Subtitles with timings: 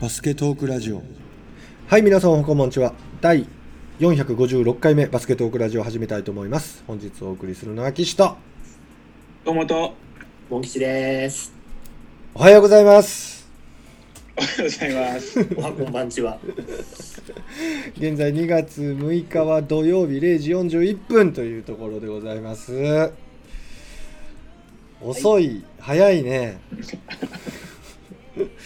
[0.00, 1.02] バスケトークラジオ
[1.86, 2.94] はい、皆さん、こんにちは。
[3.20, 3.46] 第
[3.98, 6.82] 456回目、バスケットークラジオを始めたいと思います。
[6.86, 8.34] 本日お送りするのは岸と。
[9.44, 9.92] どうもと、
[10.48, 11.52] モン吉です。
[12.32, 13.46] おはようございます。
[14.38, 15.48] おはようございます。
[15.54, 16.38] おはこんばんちは。
[17.98, 23.12] 現在2月6日は土曜日0時41分というところでございます。
[25.02, 26.58] 遅い、早いね。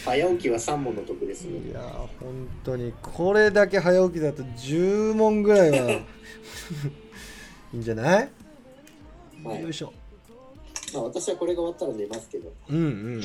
[0.05, 1.59] 早起きは三問の得ですね。
[1.71, 1.85] いやー、
[2.21, 6.03] 本当に、これだけ早起きだと10問ぐらいは い
[7.75, 8.29] いんじゃない、
[9.45, 9.93] はいよいしょ。
[10.93, 12.53] まあ私はこれが終わったら寝ますけど。
[12.71, 13.19] うんうんうんうん。
[13.19, 13.25] よ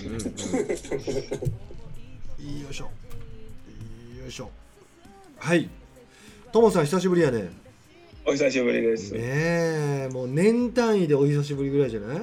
[2.69, 2.85] いしょ。
[2.85, 4.49] よいしょ。
[5.37, 5.69] はい。
[6.51, 7.43] ともさん久しぶりやね。
[7.43, 7.49] ね
[8.25, 9.13] お久しぶりです。
[9.15, 12.21] え、もう年単位でお久しぶりぐらいじゃない？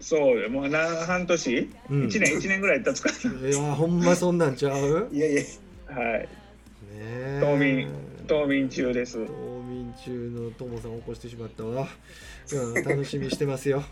[0.00, 2.36] そうよ、もうな半年、うん一年？
[2.38, 3.12] 一年ぐらい経つかい
[3.52, 5.08] や ほんまそんなんちゃう？
[5.10, 5.42] ねいやいや、
[5.88, 5.96] ら。
[5.96, 6.28] はい、
[6.92, 7.40] え。
[7.42, 7.88] 冬眠
[8.26, 9.16] 冬眠中です。
[9.18, 9.26] 冬
[9.68, 11.88] 眠中のともさんを起こしてしまったわ。
[12.52, 13.82] うん、楽しみしてますよ。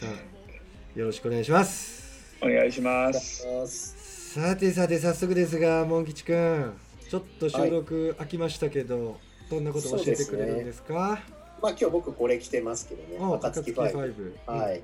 [0.94, 2.36] よろしくお願いします。
[2.40, 4.32] お願いします。
[4.32, 6.72] さてさて早速ですがモン吉くん
[7.10, 9.18] ちょっと収録飽きましたけど、
[9.50, 11.20] どんなことを教えてくれるんですか？
[11.62, 13.18] まあ今日僕これ着てますけどね。
[13.20, 14.36] あ暁ファイブ。
[14.46, 14.82] 5はい。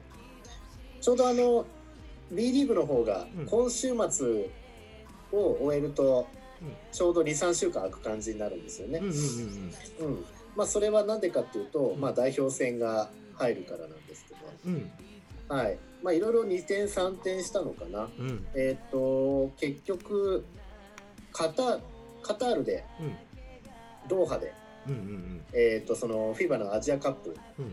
[1.00, 1.67] ちょうどあの
[2.33, 4.50] B リーグの方がうん今週末
[5.33, 6.27] を終えると
[6.62, 10.25] うんちょうど2、3週間空く感じになるんですよねうん。
[10.56, 15.78] まあそれはなんでかっていうと、んまあ代表戦が入るからなんですけど、はい。
[16.02, 18.08] まあいろいろ2点3点したのかな。
[18.19, 20.45] うんえっ、と結局
[21.33, 21.78] カタ
[22.22, 23.17] カタールでうん
[24.08, 24.52] ドーハで、
[24.89, 27.37] うんうんえっ、とその FIBA のアジアカップ。
[27.59, 27.73] うん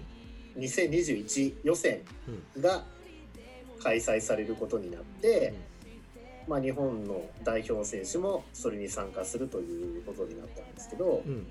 [0.57, 2.01] 2021予選
[2.59, 2.83] が
[3.81, 5.53] 開催されることになって、
[6.47, 11.47] まあ、日本の代表選手もそれに参加するということになったんですけど、うん。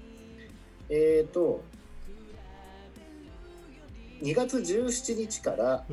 [0.88, 1.62] えっ、と
[4.22, 5.84] 2月17日から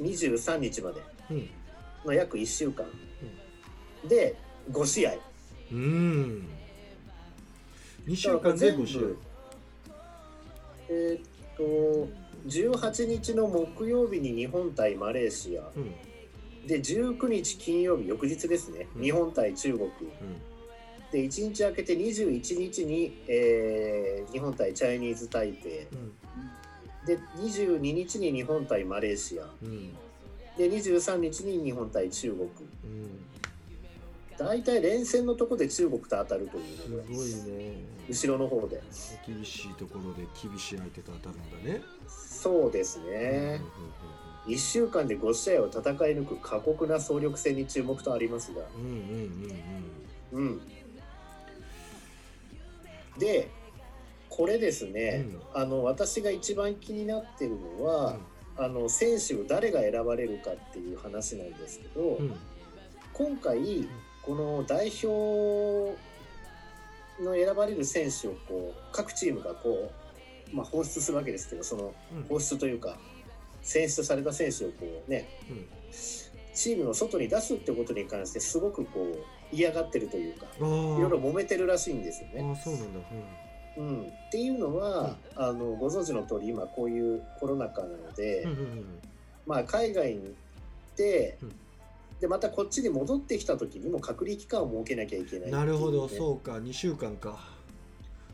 [0.00, 1.50] 23日までうん。
[2.04, 2.86] の約1週間
[4.06, 4.36] で
[4.70, 5.14] 5試合。
[5.72, 6.48] うん
[8.08, 9.00] 2週間で5試合
[10.88, 11.22] えーっ
[11.56, 12.08] と
[12.46, 15.62] 18日の木曜日に日本対マレーシア。
[15.76, 16.66] うん。
[16.66, 19.02] で19日金曜日翌日ですね、うん。
[19.02, 19.90] 日本対中国。
[21.12, 26.12] で1日空けて21日に、えー日本対チャイニーズ台北うん。
[27.06, 29.44] で22日に日本対マレーシア。
[29.62, 29.92] うん。
[30.56, 32.42] で23日に日本対中国。
[32.42, 33.27] うん
[34.38, 37.74] 大体連戦のとこで中国と当たるというすごいね。
[38.08, 38.80] 後ろの方で。
[39.26, 41.82] 厳しいところで厳しい相手と当たるんだね。
[42.06, 43.60] そうですね、
[44.46, 45.84] 1週間で5試合を戦い
[46.16, 48.62] 抜く過酷な総力戦に注目とありますが。
[48.76, 48.90] うんうん
[50.32, 50.44] うんうん。
[50.44, 50.60] うん。
[53.18, 53.50] で、
[54.30, 58.16] これですね、あの私が一番気になってるのは、
[58.56, 62.26] あの選手を誰が選ばれるかっていう話なんですけど、うん。
[62.26, 62.36] うん。
[63.12, 63.88] 今回
[64.28, 65.96] この代表
[67.24, 69.90] の選ばれる選手をこう各チームがこ
[70.52, 72.22] う、まあ、放出するわけですけどそのうん。
[72.24, 72.98] 放出というか
[73.62, 75.66] 選出された選手をこうねうん
[76.54, 82.42] チームの外に出すってことに関してすごくこう嫌がってるというかいろいろ揉めてるらしいんですよあね。
[82.42, 83.00] ーそうなんだ。
[83.78, 88.98] うん、っていうのは、あのご存知の通り今こういうコロナ禍なので、うんうんうん。
[89.46, 90.32] まあ、海外に行っ
[90.96, 91.52] て、うん
[92.20, 95.52] でまたこっちに戻ってきた時にも隔離期間を設けなきゃいけないね。
[95.52, 96.52] なるほどそうか。
[96.52, 97.38] 2週間か。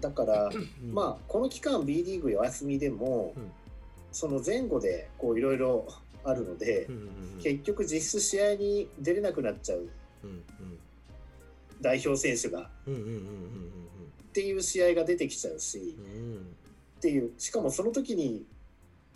[0.01, 0.95] だから、うん。
[0.95, 3.51] まあこの期間 B リーグお休みでも、うん。
[4.11, 5.87] その前後でこういろいろ
[6.25, 7.09] あるので、うんうんうん
[7.43, 9.87] 結局実質試合に出れなくなっちゃう
[10.23, 10.43] うん。
[11.83, 12.71] 代表選手が。
[12.87, 13.21] うんうんうんうんうん。
[13.21, 16.57] っていう試合が出てきちゃうし、うん。
[16.97, 17.33] っていう。
[17.37, 18.47] しかもその時に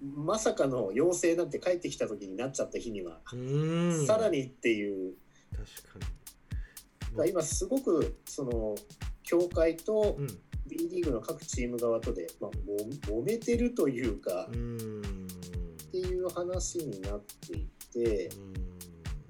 [0.01, 3.21] まさかの陽性なんて帰ってきた時になっちゃった日には、
[4.07, 5.15] さらにっていう。
[5.53, 6.07] 確か
[7.11, 8.75] だから今すごくその
[9.23, 14.53] 協会とに B リーグの各チーム側とで、まあ、も揉めてるというか、っ
[15.91, 18.69] ていう話になっていてうん。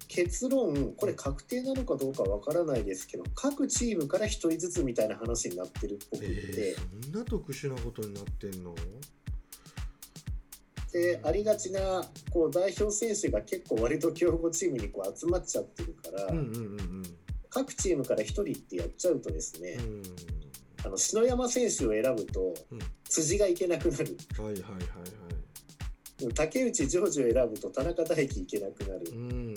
[0.09, 8.75] 結論これ確定なのかどうかわからないですけど各チームから1人ずつみたいな話になってるっぽくえて、ーそんな特殊なことになってんの？
[10.99, 16.59] でありがちなこう代表選手が結構割と強豪チームにこう集まっちゃってるから、うんうんう
[17.00, 17.03] ん
[17.50, 20.03] 各チームから1人ってやっちゃうとですね、うん。
[20.85, 22.79] あの篠山選手を選ぶとうん。
[23.09, 24.17] 辻がいけなくなる。
[24.37, 24.62] はいはいはい
[26.23, 26.35] はい。
[26.35, 29.06] 竹内ジョージを選ぶと田中大輝いけなくなる。
[29.15, 29.55] うん。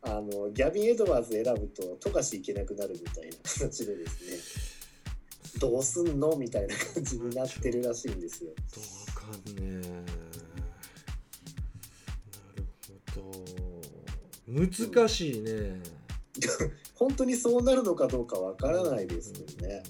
[0.00, 4.70] あのギャビン・エドワーズ選ぶと富樫行けなくなるみたいな 形でです
[5.52, 5.60] ね。
[5.60, 6.34] どうすんの？
[6.36, 8.50] みたいな感じになってるらしいんですよ。
[8.74, 9.91] どうかんね
[14.52, 15.80] 難しいね
[16.94, 19.82] 本当にそうなるのかどうかわからないですけどね。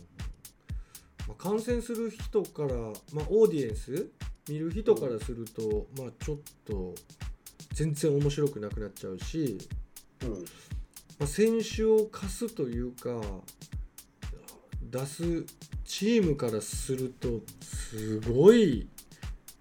[1.29, 2.75] まあ、観戦する人から、
[3.13, 4.11] まあ、オーディエンス
[4.49, 6.95] 見る人からすると、まあ、ちょっと
[7.75, 9.59] 全然面白くなくなっちゃうし、
[10.23, 10.39] うんま
[11.21, 13.21] あ、選手を貸すというか
[14.83, 15.23] 出す
[15.85, 18.89] チームからするとすごい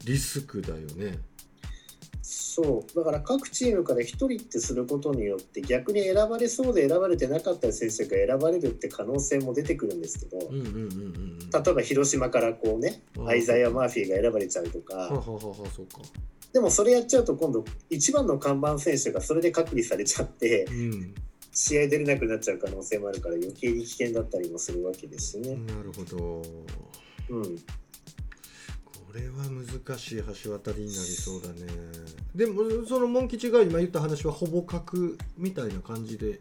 [0.03, 1.19] リスクだよね。
[2.53, 15.09] そうだから各チームから1人ってすることによって逆に選ばれそうで選ばれてなかった選手が選ばれるって可能性も出てくるんですけど、うんうんうんうん例えば広島からこうねうんアイザイア・マーフィーが選ばれちゃうとか。
[16.53, 21.15] でもそれやっちゃうと今度一番の看板選手がそれで隔離されちゃってうん、
[21.53, 25.55] 試合出れなくなっちゃう可能性もあるから余計に危険だったりもするわけですしね。
[25.55, 26.41] なるほど。
[27.29, 27.57] うん、
[29.11, 31.53] これは難しい橋渡りになりそうだね。
[32.33, 36.39] でもそのモン吉が今言った話はほぼ確みたいな感じで。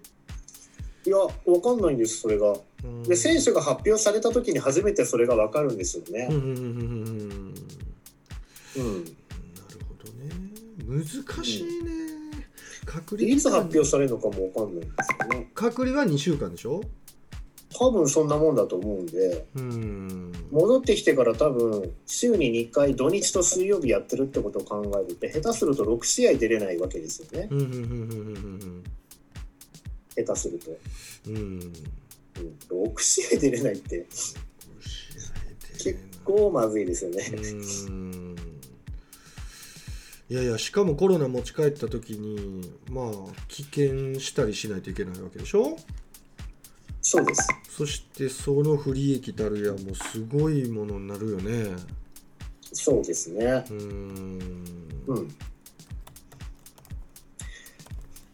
[1.04, 1.30] いやわ
[1.60, 2.54] かんないんですそれが。
[2.84, 6.28] うんで選手が発表された時に初めてそれがわかるんですよね。
[6.30, 6.70] うんうんうんうんうん
[8.76, 10.30] うんなるほどね。
[10.86, 11.90] 難しいね。
[12.86, 15.50] 隔離いつ発表されるのかもわかんないんですよね。
[15.54, 16.80] 隔離は2週間でしょ？
[17.74, 20.32] 多分そんなもんだと思うんでうん。
[20.50, 27.48] 戻ってきてから多分週に2回土日と水曜日やってるってことを考えると下手すると6試合出れないわけですよね。
[27.50, 27.60] うん。
[27.60, 27.66] うん。
[27.66, 27.72] うん。
[27.72, 28.84] うん。
[30.16, 30.70] 下手すると。
[31.28, 31.72] うん、
[32.70, 34.06] 6試合出れないって
[35.72, 37.24] 結構まずいですよね、
[37.88, 38.36] うん。
[40.28, 43.04] いやいやしかもコロナ持ち帰った時にまあ
[43.48, 45.76] 棄権したりしないといけないわけでしょ
[47.12, 47.48] そうです。
[47.68, 51.74] そしてその不利益たるやもうすごいものになるよね。
[52.72, 53.64] そうですね。
[53.68, 54.64] うん。
[55.08, 55.28] うん。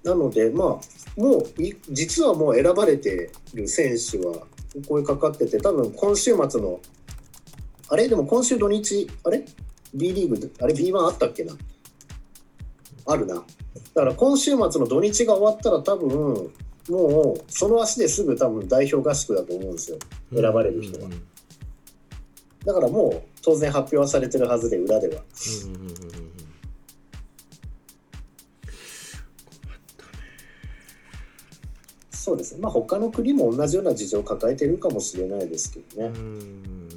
[0.04, 4.46] なのでまあもうい実はもう選ばれてる選手は
[4.86, 6.78] これかかってて多分今週末の
[7.88, 8.08] あれ？
[8.08, 9.42] でも今週土日あれ
[9.94, 11.56] ？B リーグあれ？B1 あったっけな？
[13.06, 13.36] あるな。
[13.36, 13.42] だ
[13.94, 16.52] から今週末の土日が終わったら多分
[16.88, 19.98] もうその足ですぐ多分代表合宿だと思うんですよ。
[20.32, 21.10] 選ばれる人は。
[22.64, 25.22] だからもう当然発表はされてるはずで裏では。
[32.10, 32.60] そうですね。
[32.60, 36.08] まあ他の国も同じような事情を抱えてるかもしれないですけどね。
[36.08, 36.90] うん。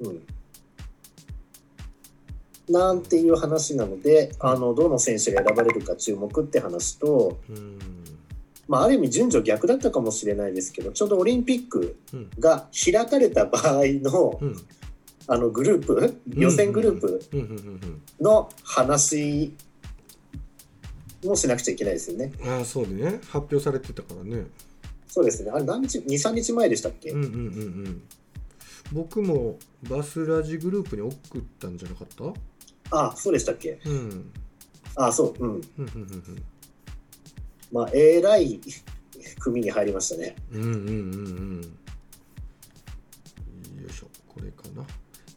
[0.00, 0.22] うん。
[2.72, 8.00] なんていう話なのであのどの選手が選ばれるか注目って話と、うん
[8.70, 12.30] まあ、ある意味順序逆だったかもしれないですけどちょうどオリンピックうん。
[12.38, 14.56] が開かれた場合のうん。
[15.26, 17.40] あのグループ予選グループうん。
[17.40, 17.46] うん。
[17.48, 18.02] うん。
[18.20, 19.52] の話
[21.24, 22.32] もしなくちゃいけないですよね。
[22.42, 23.20] うんああそうね。
[23.28, 24.46] 発表されてたからね。
[25.08, 25.50] そうですね。
[25.50, 27.24] あれ何日23日前でしたっけ、うん。
[27.24, 27.30] うん。
[27.32, 27.36] うん。
[27.36, 27.40] う
[27.88, 28.02] ん。
[28.92, 29.58] 僕も
[29.88, 32.08] バスラジグループに送ったんじゃなかっ
[32.88, 32.96] た？
[32.96, 33.80] あそうでしたっけ？
[33.84, 34.30] うん。
[34.96, 35.44] あそう。
[35.44, 35.50] うん。
[35.50, 35.60] うん。
[35.78, 35.86] うん。
[35.86, 36.42] うん
[37.72, 38.60] まあえらい
[39.38, 40.34] 組に入りましたね。
[40.52, 40.84] うんうんうんうん。
[40.86, 41.60] うん
[43.82, 44.08] よいしょ。
[44.28, 44.84] これかな。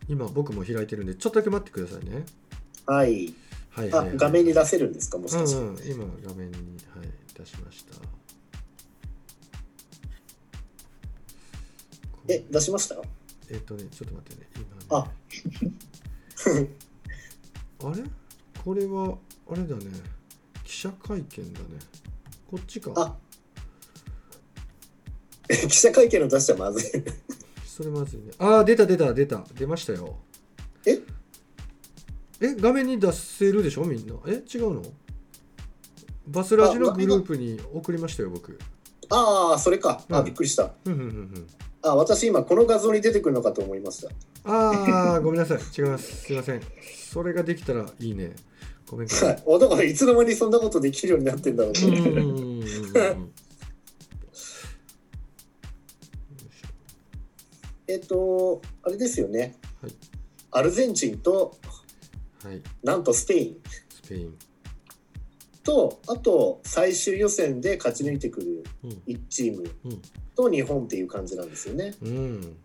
[0.07, 2.25] 今僕も開いてるんでちょっとだけ待ってくださいね。
[2.85, 3.33] はい。
[3.75, 5.17] あはいはい、はい、画面に出せるんですか？
[5.17, 5.57] もしかして。
[5.59, 6.57] うんうん、今画面に、
[6.95, 7.95] はい、出しました。
[12.27, 12.95] え出しました？
[13.49, 14.49] えっ、とねちょっと待ってね。
[14.89, 15.07] 今あ。
[16.59, 16.69] ね
[17.83, 18.03] あれ？
[18.63, 19.17] これは
[19.49, 19.85] あれだね。
[20.63, 21.65] 記者会見だね
[22.53, 22.91] こっちか。
[22.95, 23.15] あ。
[25.49, 27.03] 記者会見の出しちゃまずい。
[27.65, 28.31] それまずいね。
[28.37, 29.43] ああ出た出た出た。
[29.55, 30.17] 出ましたよ。
[30.85, 30.99] え？
[32.41, 33.85] え画面に出せるでしょ？
[33.85, 34.13] みんな。
[34.27, 34.43] え？
[34.55, 34.83] 違うの？
[36.27, 38.59] バスラジのグループに送りましたよ僕。
[39.09, 40.03] ああ、それか。
[40.11, 40.25] あ、うん。
[40.25, 40.73] びっくりした。
[40.85, 41.47] うんうんうんうん。
[41.81, 44.13] あ、私今この画像に出てくるのかと思いました。
[44.45, 45.57] ああごめんなさい。
[45.75, 46.25] 違います。
[46.25, 46.61] すいません。
[47.09, 48.35] それができたらいいね
[48.93, 49.43] ごめんごめんはい。
[49.45, 51.91] おだからいつの間にそんなことできるようになってんだろうとう
[57.87, 59.57] えっと、あれですよね。
[59.81, 59.91] はい。
[60.51, 61.57] アルゼンチンと、
[62.43, 62.61] はい。
[62.83, 63.57] なんとスペイン。
[63.89, 64.37] スペイン。
[65.63, 68.91] と、あと最終予選で勝ち抜いてくるうん。
[69.07, 70.01] 1チームうん。
[70.35, 71.93] と日本っていう感じなんですよね。
[72.01, 72.57] うん。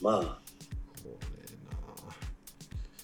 [0.00, 0.47] まあ、これな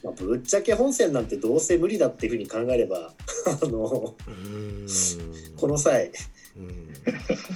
[0.04, 3.14] まあ、ぶっちゃけ本戦なんてどうせ無理だっていうふうに考えれば
[3.62, 4.14] あの
[5.56, 6.12] この際
[6.56, 6.88] うん。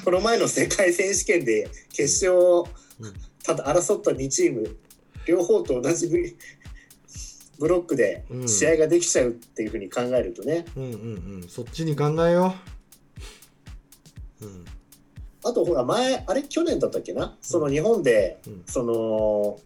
[0.05, 2.69] この前の世界選手権で決勝を
[3.01, 3.13] うん。
[3.45, 4.77] ただ争った2チーム
[5.27, 6.35] 両方と同じブ
[7.59, 8.49] ブロックでうん。
[8.49, 10.95] 試合ができちゃうっていうふうに考えるとね、うんうんう
[11.45, 11.49] ん。
[11.49, 12.55] そっちに考えよ
[14.41, 14.47] う。
[14.47, 14.65] うん。
[15.45, 17.37] あとほら前あれ去年だったっけな？
[17.43, 18.63] その日本でうん。
[18.67, 19.61] その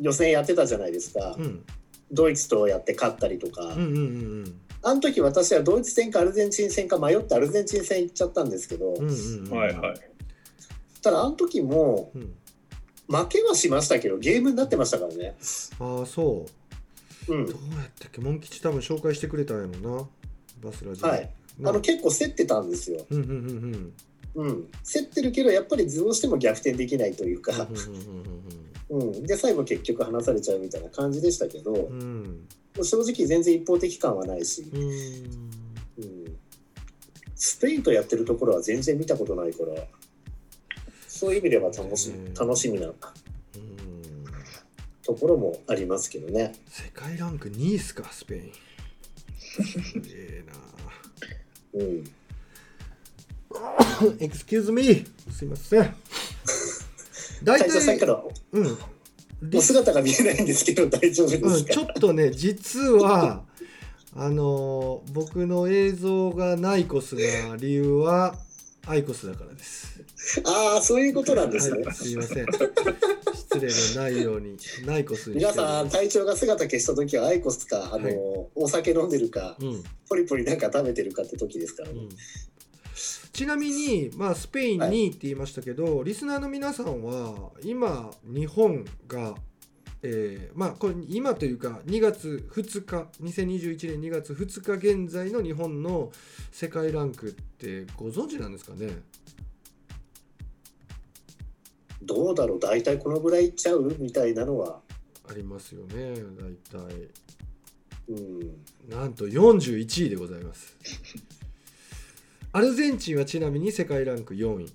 [0.00, 1.64] 予選やってたじゃないですか、うん。
[2.10, 3.80] ドイツとやって勝ったりとか、うんうんう
[4.44, 10.00] んあの時私はドイツ戦かアルゼンチン戦か迷ってアルゼンチン戦行っちゃったんですけど、うんうんうんはいはい。
[11.02, 12.34] ただあの時もうん。
[13.10, 15.34] 負けはしましたけどゲームになってましたからね。
[15.80, 16.46] ああそ
[17.28, 17.34] う。
[17.34, 17.46] うん。
[17.46, 18.20] どうやったっけ？
[18.20, 20.08] モン吉多分紹介してくれたんやろな。
[20.62, 21.72] バスラジではい、なあ。
[21.72, 23.04] の結構競ってたんですよ。
[23.10, 23.40] うんうんうんう
[23.76, 23.92] ん
[24.34, 27.68] うん、競ってるけどやっぱりどうしても逆転できないというか、
[28.90, 32.00] うんで最後結局離されちゃうみたいな感じでしたけど、うん。
[32.00, 32.48] うん
[32.80, 34.80] 正直全然一方的感はないし、うん。
[34.80, 34.88] うん。
[34.88, 36.38] うん、
[37.34, 39.82] スペインとやってるところは全然見たことないから。
[41.08, 42.94] そういう意味では楽しうん楽しみなうん。
[45.02, 46.54] ところもありますけどね。
[46.68, 48.52] 世界ランク2位っすかスペイン。
[49.42, 50.52] すげえな。
[51.80, 52.04] うん、
[54.20, 55.94] エクスキューズミーすいません
[57.42, 58.78] 大隊長さんか体らもうん
[59.58, 63.42] う姿が見えないんですけど大丈夫でうん、すか、ちょっとね実は
[64.16, 68.34] あのー僕の映像がナイコスな理由は
[68.86, 70.02] アイコスだからです。
[70.44, 71.82] ああそういうことなんですね。
[71.84, 72.46] はい、すいません。
[73.34, 78.16] 失礼のないようにナイコス皆さん隊長が姿消した時はアイコスかあの、はい
[78.54, 81.94] お酒飲んでるかうんポリポリなんか食べてるかって時ですからね。
[81.94, 82.08] うん、
[83.38, 89.36] ちなみに、まあ、スペイン2位って言いましたけど、リスナーの皆さんは今日本が、
[90.02, 96.10] えーまあこれ今というか2月2日2021年2月2日現在の日本の
[96.50, 98.88] 世界ランクってご存知なんですかね？
[102.02, 102.58] どうだろう？
[102.58, 103.94] 大体このぐらいいっちゃう？
[104.00, 104.80] みたいなのは、
[105.30, 106.14] ありますよね
[106.72, 107.08] 大体。
[108.08, 110.76] うん、なんと41位でございます
[112.58, 114.72] アルゼンチンはちなみに世界ランク4位。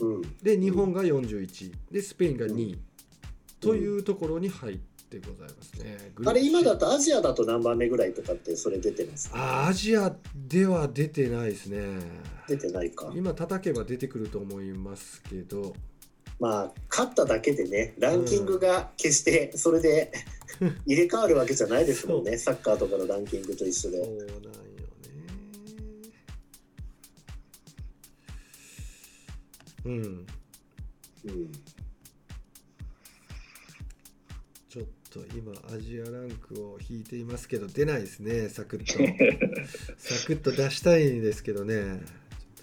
[0.00, 1.72] うん、で日本が41位。
[1.92, 2.78] でスペインが2位。
[3.60, 4.78] というところに入っ
[5.10, 6.12] てございますね。
[6.24, 11.82] あれ今だととアジアだと何番目ぐらいとかってそれ出てますアジアでは出てないですね。
[12.48, 13.12] 出てないか。
[13.14, 15.74] 今叩けば出てくると思いますけど、
[16.40, 20.10] まあ勝っただけでねランキングが決してそれで
[20.86, 22.38] 入れ替わるわけじゃないですもんね。
[22.38, 23.98] サッカーとかのランキングと一緒で
[29.88, 29.98] うなん。
[30.00, 30.26] うん、
[31.24, 31.52] うん
[34.68, 38.92] ちょっと今アジアランクを引いていますけど出ないですねサクッと。
[39.96, 42.02] サクッと出したいんですけどね。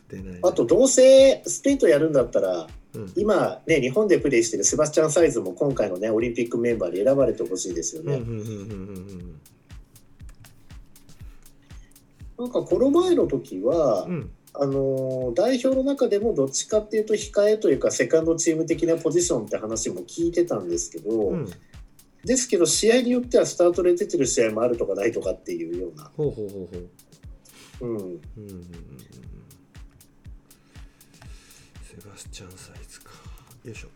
[0.08, 0.40] 出ない。
[0.40, 3.12] なあとどうせスペインとやるんだったらうん。
[3.16, 8.22] 今ね日本でプレーしてるセバスチャン・サイズも今回のねオリンピックメンバーに選ばれてほしいですよね、
[12.38, 21.50] なんかこの前の時は、うんうんあのー代表の中でもどっちかっていうと控えというかセカンドチーム的なポジションって話も聞いてたんですけど、うん。
[22.24, 26.76] ですけど試合によってはスタートで出てる試合もあるとかないとかっていうような、ほうほうほう
[27.80, 28.20] ほうんうん。
[31.84, 33.12] セバスチャンサイズか。
[33.64, 33.90] よいしょ。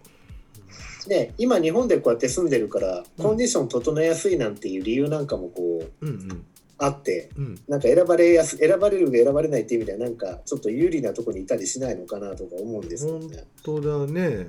[1.07, 6.45] で今日本でこうやって住んでるからコンディション整えやすいなんていう理由なんかもこううんうん
[6.79, 7.59] あってうん。
[7.67, 13.45] なんか選ばれやす選ばれる選ばれないっていう意味ではなんかちょっと有利なところにいたりしないのかなとか思うんですよね。
[13.63, 14.48] 本当だね。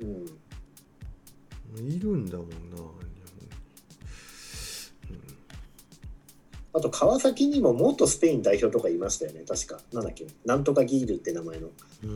[0.00, 0.26] うん。
[1.90, 2.88] いるんだもんな日本
[6.74, 9.80] あと川崎にも元スペイン代表とかいましたよね確か。
[9.92, 10.26] なんだっけ？
[10.44, 12.12] なんとかギールって名前の、うーん。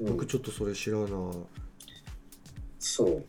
[0.00, 0.06] うん。
[0.06, 1.06] 僕ちょっとそれ知らな。
[1.06, 1.08] い
[2.78, 3.24] そう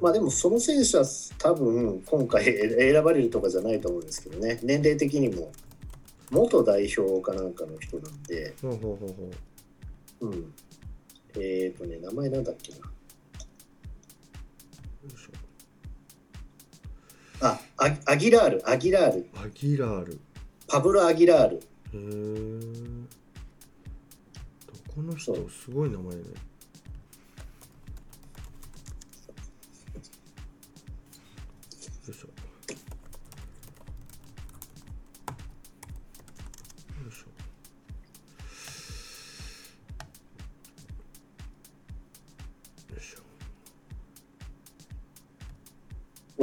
[0.00, 1.04] まあでもその選手は
[1.38, 4.58] 多分今回 選ばれるとかじゃないと思うんですけどね。
[4.62, 5.52] 年齢的にも。
[6.30, 9.30] 元代表かなんかの人なんで、ほうほうほうほ
[10.22, 10.26] う。
[10.26, 10.54] うん、
[11.36, 12.78] えっ、ー、とね名前なんだっけな。
[17.40, 18.68] あアアギラール。
[18.68, 19.28] アギラール。
[19.34, 20.20] アギラール。
[20.66, 21.56] パブロ・アギラール。
[21.56, 21.60] へ
[21.92, 22.00] え
[24.66, 26.22] どこの人すごい名前ね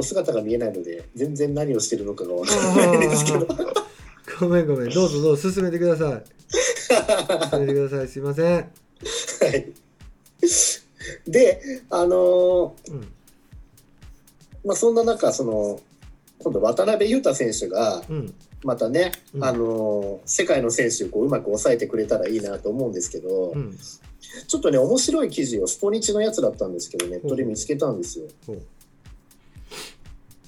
[0.02, 3.46] お姿が見えないので全然何をしてるのかがわからないんですけど。
[4.40, 6.24] ごめんごめんどうぞどうぞ進めてください。
[7.50, 8.08] 進めてください。
[8.08, 8.54] すいません。
[8.54, 9.72] はい。
[11.30, 13.12] であのーうん。
[14.64, 15.80] まあ、そんな中その
[16.40, 18.34] 今度渡辺裕太選手がうん。
[18.64, 19.44] またね、うん。
[19.44, 23.78] あのー世界の選手をこううまく抑えてくれたらいいなと思うんですけど、うん。
[24.48, 28.26] ちょっとね面白い記事をスポニチのやつだったんですけどネットで見つけたんですよ。
[28.48, 28.62] ほう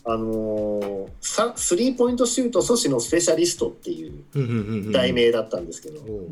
[0.07, 4.93] あのスリーポイントシュート阻止のスペシャリストっていううんうんうんうん。
[4.93, 6.29] 題名だったんですけど、ほ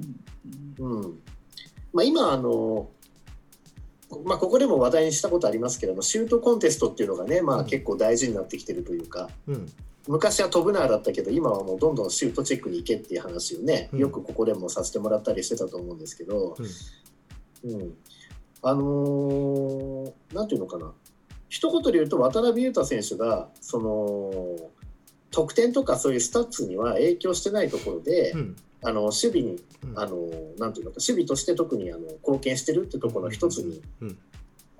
[0.79, 0.85] う。
[0.85, 1.19] うん。
[1.93, 7.67] まあ、今あのーまあ、ここでも話題にしたことありますけどもシュートコンテストっていうのがね、まあ、うん。
[7.67, 9.67] 結構大事になってきてるというか、うん。
[10.07, 13.99] 昔は飛ぶなーだったけど今はもうどんどんシュートチェックに行けっていう話をね、うん。
[14.01, 16.57] よくここでもさせてもらったりしてたと思うんですけど、
[17.65, 17.95] うん
[18.65, 20.93] あのーなんていうのかな
[21.53, 24.71] 一言で言うと渡邊雄太選手がその
[25.31, 28.57] 得点とかそういうスタッツには影響してないところで、うん。
[28.83, 29.99] あの守備にうん。
[29.99, 30.17] あの
[30.57, 34.19] なんていうのか守備として特にあの貢献してるってところの一つに、うん。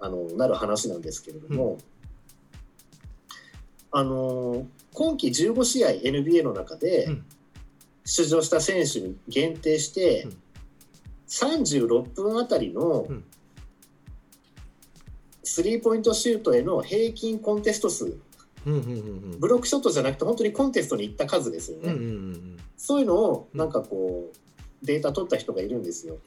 [0.01, 1.77] あのなる話なんですけれども、
[3.91, 7.25] あの今季15試合 NBA の中でうん。
[8.07, 10.37] 出場した選手に限定して、うん。
[11.29, 13.25] 36分あたりのうん
[15.43, 18.17] スリーポイントシュートへの平均コンテスト数。
[18.65, 18.81] うんうんう
[19.37, 24.37] んブロックショットじゃなくて本当にコンテストに行った数ですよね、うんうんうんそういうのをなんかこう
[24.87, 26.19] データ取った人がいるんですよ。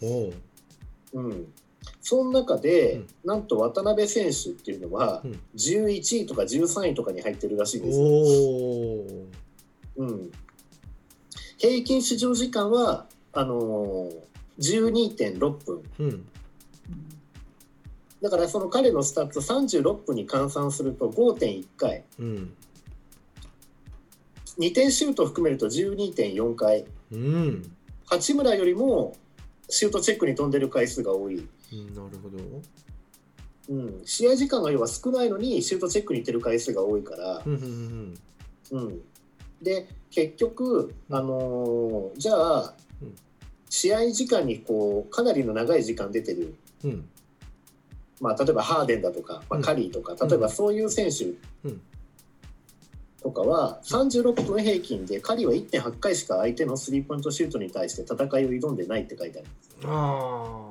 [1.13, 1.19] う。
[1.21, 1.53] ん。
[1.99, 3.07] その中で、うん。
[3.25, 5.39] なんと渡辺選手っていうのはうん。
[5.55, 8.05] 11位とか13位とかに入ってるらしいんうですよ。
[9.97, 10.31] うん、
[11.57, 15.83] 平均出場時間はあのー、12.6分。
[15.99, 16.27] うん
[18.21, 22.03] だからその彼のスタッツ36分に換算すると5.1回。
[22.19, 22.53] うん。
[24.57, 26.85] 2点シュートを含めると12.4回。
[27.11, 27.71] うん。
[28.05, 29.15] 八村よりも
[29.69, 31.35] シュートチェックに飛んでる回数が多い。
[31.73, 32.37] うんなるほど。
[33.67, 38.13] うん、試合時間が要は少ないのにシュートチェックに行ってる回数が多いから、うん
[39.61, 43.15] で結局、あのーじゃあ、うん。
[43.69, 47.09] 試合時間にこうかなりの長い時間出てる、うん
[48.21, 49.61] まあ、例えばハーデンだとか、まあ、うん。
[49.61, 51.25] カリーとか、例えばそういう選手
[51.67, 51.81] うん。
[53.21, 59.47] とかは36分平均でカリーは1.8回しか相手のスリーポイントシュートに対して戦いを挑んでないって書いてある
[59.85, 60.69] あ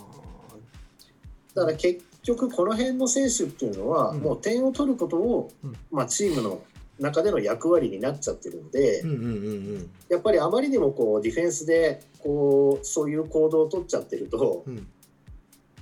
[1.57, 4.21] だから結局この辺の選手っていうのは、うん。
[4.21, 5.77] もう点を取ることを、うん。
[5.91, 6.63] まあ、チームの
[6.99, 9.31] 中での役割になっちゃってるんで、ーうんうんうんう
[9.79, 9.91] ん。
[10.09, 14.87] やっぱりあまりにもこうディフェンスでこうそういう行動を取っちゃってるとうん。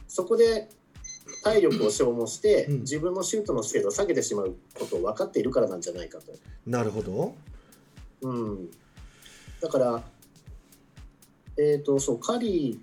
[0.08, 0.68] そこで
[1.42, 2.80] 体力を消耗してうん。
[2.80, 6.32] 自分のシュートの精度を下げてしまうことを分かっているからなんじゃないかと。
[6.66, 7.34] なるほど。
[8.22, 8.70] うん、
[9.60, 10.02] だから、
[11.58, 12.80] えー、とそうカリ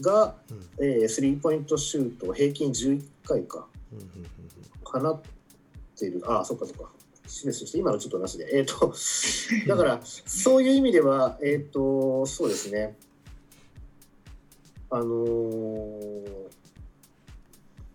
[0.00, 0.84] ーが、うん。
[0.84, 3.66] えースリーポイントシュートを平均11回か。
[3.92, 4.28] うんうんうん
[4.90, 5.20] 放っ
[5.98, 6.22] ている。
[6.26, 6.90] ああそっかそっか。
[7.26, 8.48] 示すして今のちょっとなしで。
[8.56, 8.94] えっ、と
[9.68, 12.96] だからそういう意味ではえっ、とそうですね。
[14.90, 16.48] あのー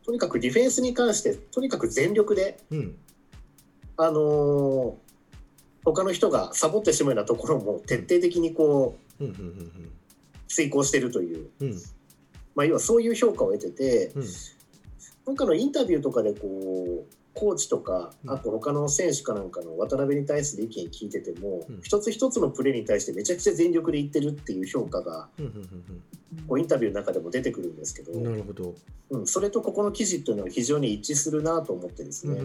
[0.06, 2.96] とにかくディフェンスに関してとにかく全力でうん。
[3.98, 5.04] あのー
[5.86, 9.24] 他の人がサボってしまうようなところも徹底的にこう
[10.48, 11.78] 遂行してるという、うんうん。
[12.56, 14.24] まあ、要はそういう評価を得ててうん。
[15.26, 18.32] なんかのインタビューとかでこうコーチとかうん。
[18.32, 21.82] あと他の選手かなんかの渡辺に対する意見聞いてても、うん。
[21.82, 28.76] 一つ一つのプレーに対してめちゃくちゃ全力でいってるっていう評価がインタビューの中でも出てくるんですけど、うんなるほど。
[29.10, 32.40] うん、それとここの記事っていうのは非常に一致するなと思ってですね。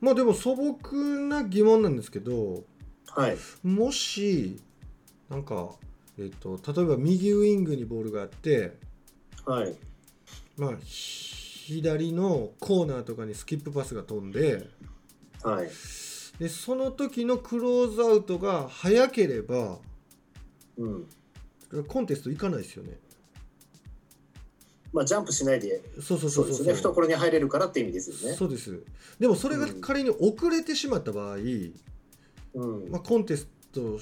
[0.00, 0.96] まあでも素朴
[1.28, 2.64] な疑問なんですけど
[3.08, 3.36] はい。
[3.62, 4.60] もし
[5.30, 5.70] なんか、
[6.18, 8.76] えっと例えば右ウイングにボールがあって、
[9.46, 9.74] はい。
[10.56, 10.72] まあ、
[11.66, 14.68] 左のコーナーとかにスキップパスが飛んで
[15.42, 15.70] はい。
[16.38, 19.78] でその時のクローズアウトが早ければ
[20.76, 21.06] うん。
[21.88, 22.98] コンテスト行かないですよね。
[24.92, 26.44] まあ、ジャンプしないでそうそうそそうう。
[26.44, 26.74] そうですね。
[26.74, 28.36] 懐に入れるからって意味ですよね。
[28.36, 28.84] そうです。
[29.18, 32.90] でもそれが仮に遅れてしまった場合、うん。
[32.90, 33.98] まあ、コンテスト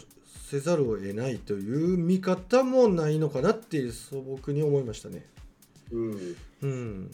[0.51, 5.25] せざるを得ないという見方もないのかなって素朴に思いましたね。
[5.92, 7.11] うん、うん、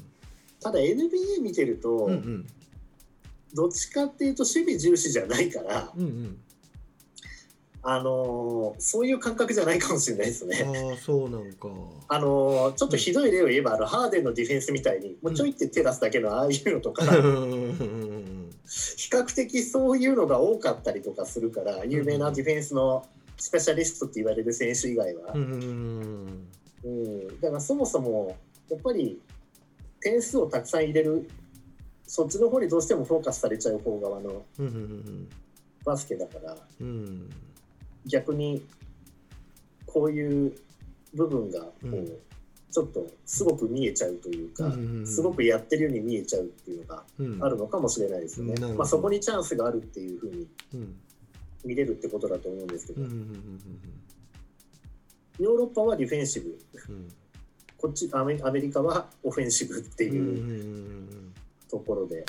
[0.62, 2.46] ただ NBA 見てると、うんうん。
[3.54, 6.38] どっちかっていうと守備重視じゃないからうんうん。
[7.82, 10.64] あのーそういう感覚じゃないかもしれないですね。
[10.90, 11.68] ああそうなんか。
[12.08, 23.06] あのーちょっとひどい例を言えば、あのハーデンのディフェンスみたいに、もうちょいって手出すだけのああいうのとか、うん比較的そういうのが多かったりとかするから、有名なディフェンスの
[23.38, 25.32] スペシャリストって言われる選手以外は。
[25.34, 26.48] うん。
[26.84, 28.36] うん、だからそもそも、
[28.68, 29.18] やっぱり
[30.00, 31.28] 点数をたくさん入れる、
[32.06, 35.28] そっちの方にどうしてもフォーカスされちゃう方側のうんうん
[35.84, 37.30] バスケだから、うん
[38.06, 38.64] 逆に
[39.86, 40.56] こういう
[41.14, 42.08] 部分がこう、うん。
[42.70, 47.42] ちょっとすごく見えちゃうというか、うんすごくやってるように見えちゃうっていうのがうん。
[47.42, 48.54] あるのかもしれないですよね。
[48.60, 50.94] うんまあ、そこにチャンスがあるっていうふうにうん。
[51.64, 53.42] 見れるってことだと思うんですけど、うんうん。
[55.38, 56.58] ヨーロッパはディフェンシブ、
[56.88, 57.08] うん
[57.78, 61.34] こっちアメアメリカはオフェンシブっていううん
[61.70, 62.24] ところで、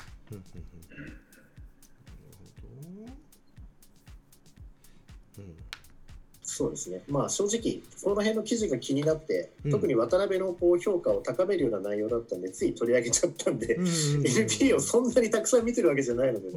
[6.60, 9.72] そうですね、まあ正直、その辺の記事が気になって、うん。
[9.72, 16.54] 特に渡辺のこう評価を高めるような内容だったんで、つい取り上げちゃったんで、うんうんうん NBA をそんなにたくさん見てるわけじゃないのでね。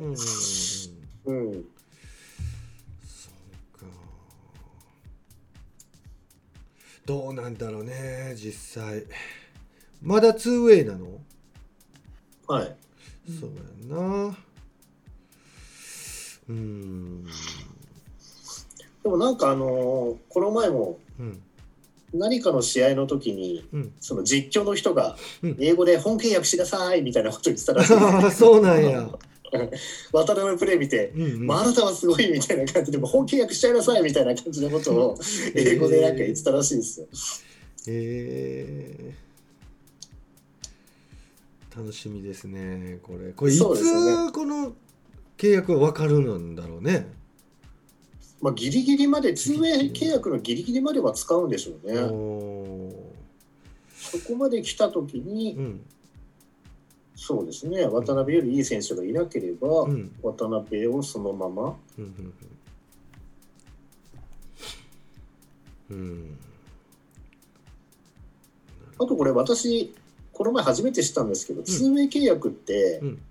[1.27, 1.65] うん
[7.05, 9.05] どうなんだろうね実際。
[10.01, 11.07] まだ 2way なの？
[12.47, 12.77] はい。
[13.41, 13.51] そう
[13.91, 14.37] やんな。
[16.49, 17.25] うん。
[19.03, 21.43] でもなんかあのーこの前もうん。
[22.15, 23.93] 何かの試合の時に、うん。
[23.99, 25.57] その実況の人がうん。
[25.59, 29.09] 英語で本契約しなさいみたいなこと言ってたらしい、 ああそうなんや、
[30.13, 31.47] 渡辺のプレー見て、うんうん。
[31.47, 35.19] まあ、あなたはすごいみたいな感じでもう本契約しちゃいなさいみたいな感じのことを
[35.55, 37.07] 英語でなんか言ってたらしいですよ。
[37.89, 43.33] えー、楽しみですねこれ。
[43.33, 44.75] これいつそうですよこの
[45.37, 47.09] 契約は分かるんだろうね。
[48.41, 51.97] まあギリギリまで 2way 契約のギリギリまでは使うんでしょうね。
[53.99, 55.81] そこまで来た時に、うん
[57.25, 57.87] そうですね。
[57.87, 60.11] 渡辺よりいい選手がいなければ、うん。
[60.25, 61.77] 渡辺をそのまま。
[61.97, 62.35] うん
[65.91, 66.39] うん
[68.99, 69.95] あとこれ私
[70.33, 73.23] この前初めて知ったんですけど、2way 契約って、うん。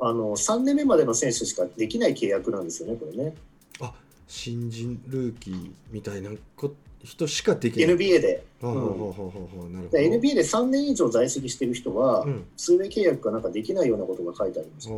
[0.00, 3.34] あの3年目までの選手しかできない契約なんですよねこれね。
[3.80, 3.92] あ
[4.26, 6.74] 新人ルーキーみたいなこ
[7.04, 7.94] 人しかできない。
[7.94, 8.44] NBA で。
[8.60, 12.44] NBA で3年以上在籍してる人は、うん。
[12.56, 14.88] ツーウェイ契約がなんかできないようなことが書いてあります。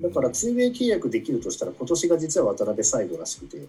[0.00, 3.66] だから、ツーウェイ契約できるとしたら、今年が実は渡辺最後らしくて、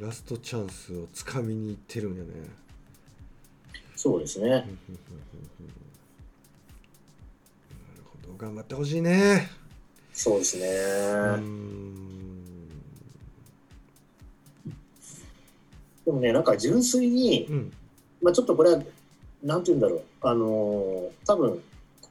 [0.00, 2.30] ラストチャンスをつかみにいってるんやね。
[3.94, 4.48] そうですね。
[4.50, 4.66] なる
[8.04, 8.36] ほど。
[8.36, 9.48] 頑張ってほしいね
[10.18, 10.66] そうですね。
[11.36, 11.94] うん。
[16.06, 17.72] でもね、なんか純粋にう、ん。
[18.22, 18.82] まあ、ちょっとこれは、
[19.42, 21.62] なんて言うんだろう、あのー多分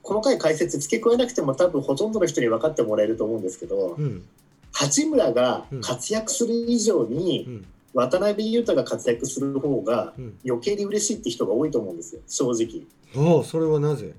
[0.04, 4.24] 細かい解説付け加えなくても、多分ほとんどの人に分かってもらえると思うんですけど、うん。
[4.72, 7.66] 八村が活躍する以上うに、ん。
[7.96, 10.38] 渡辺裕太が活躍する方がうん。
[10.46, 12.84] 余計に嬉しいって人が多いと思うんですよ、正直。
[13.38, 14.14] ああそれはなぜ？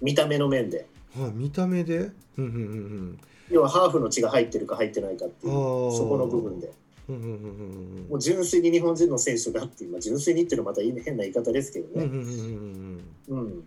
[0.00, 0.86] 見た目の面で。
[1.18, 1.98] あ見た目で？
[1.98, 3.18] うんうんうん
[3.50, 6.72] 要はハーフの血が入ってるか入ってないかっていうそこの部分で。
[7.08, 13.64] うんうんうんうんもう純粋に日本人の選手がっていう、まあ、純粋にっていうのはまた変な言い方ですけどね、うんうんうんうん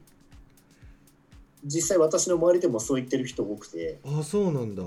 [1.65, 4.83] 実際私の周りでもそう言ってる人多くて、ああそうなんだ。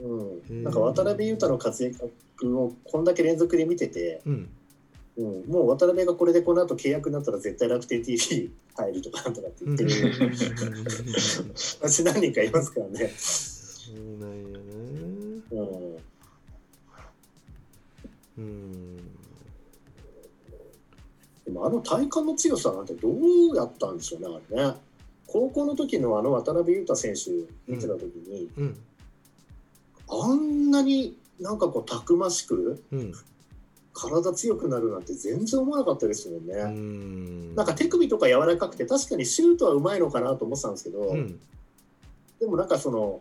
[0.00, 4.50] うん、なんか渡辺裕太の活躍をこんだけ連続で見てて、うん
[5.16, 10.14] うん、もう渡辺がこれでこの後契約になったら絶対楽天 TV 入るとかなんとかってうん言ってる。
[11.82, 14.64] 私何人かいますからね、そうなんやね。
[15.50, 15.96] うん、
[18.38, 18.96] うん。
[21.44, 24.74] でもあの体幹の強さなんてどうやったんでしょうね、あれね。
[25.26, 27.30] 高校の時のあの渡辺裕太選手
[27.70, 28.78] 見てた時に、うん。
[30.08, 33.12] あんなになんかこうたくましくうん
[33.92, 36.54] 体強くなるなんて全然思わなかったですもんね。
[36.54, 37.54] うん。
[37.54, 41.40] なんか手首とか柔らかくて確かにシュートはうまいのかなと思ってたんですけど、うん。
[42.38, 43.20] でもなんかその、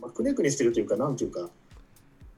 [0.00, 1.50] まあ、くねくねしてるというかなんていうか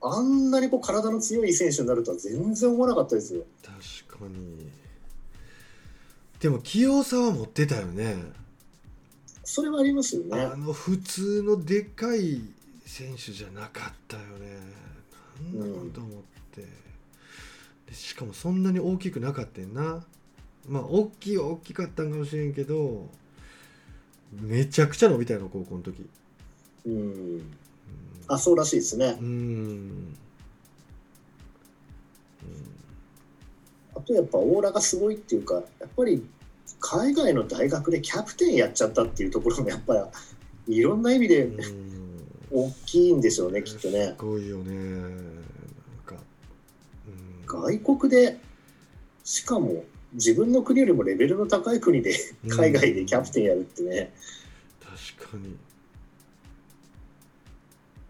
[0.02, 3.44] あんなにこう体の強い選手になるとは全然思わなかったですよ。
[3.62, 4.70] 確かに。
[6.40, 8.16] でも器用さは持ってたよね。
[9.44, 10.40] それはありますよね。
[10.40, 12.40] あの普通のでかい
[12.86, 14.56] 選手じゃなかったよね。
[15.52, 16.12] なんなんと思っ
[16.52, 16.68] て、で
[17.92, 20.04] しかもそんなに大きくなかったんな
[20.68, 23.08] まあ大きいは大きかったんかもしれんけど
[24.32, 26.08] めちゃくちゃ伸びたよ高校の時
[26.86, 27.42] うん。
[28.28, 29.24] あ、そうらしいですねう。
[29.24, 30.16] ん
[33.96, 36.24] あとやっぱオーラがすごいっていうか、やっぱり
[36.78, 40.08] 海外の大学でキャプテンやっちゃったっていうところもやっぱ
[40.68, 44.14] りいろんな意味でうん大きいんでしょうね、きっとねす。
[44.16, 45.49] ごいよね
[47.50, 48.38] 外国で、
[49.24, 52.14] しかも自分の国よりもレベルの高い国で
[52.48, 54.12] 海外でキャプテンやるってね、
[55.16, 55.54] 確かに。
[55.54, 55.56] っ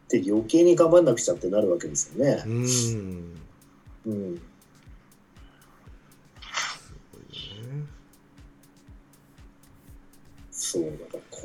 [0.09, 2.43] て余計に頑張んなくちゃってなるわけですよね。
[2.47, 2.49] う。
[2.61, 2.67] ん。
[2.69, 3.21] すうん。
[4.07, 4.33] ごい
[7.57, 7.85] よね。
[10.51, 11.41] そう、だこ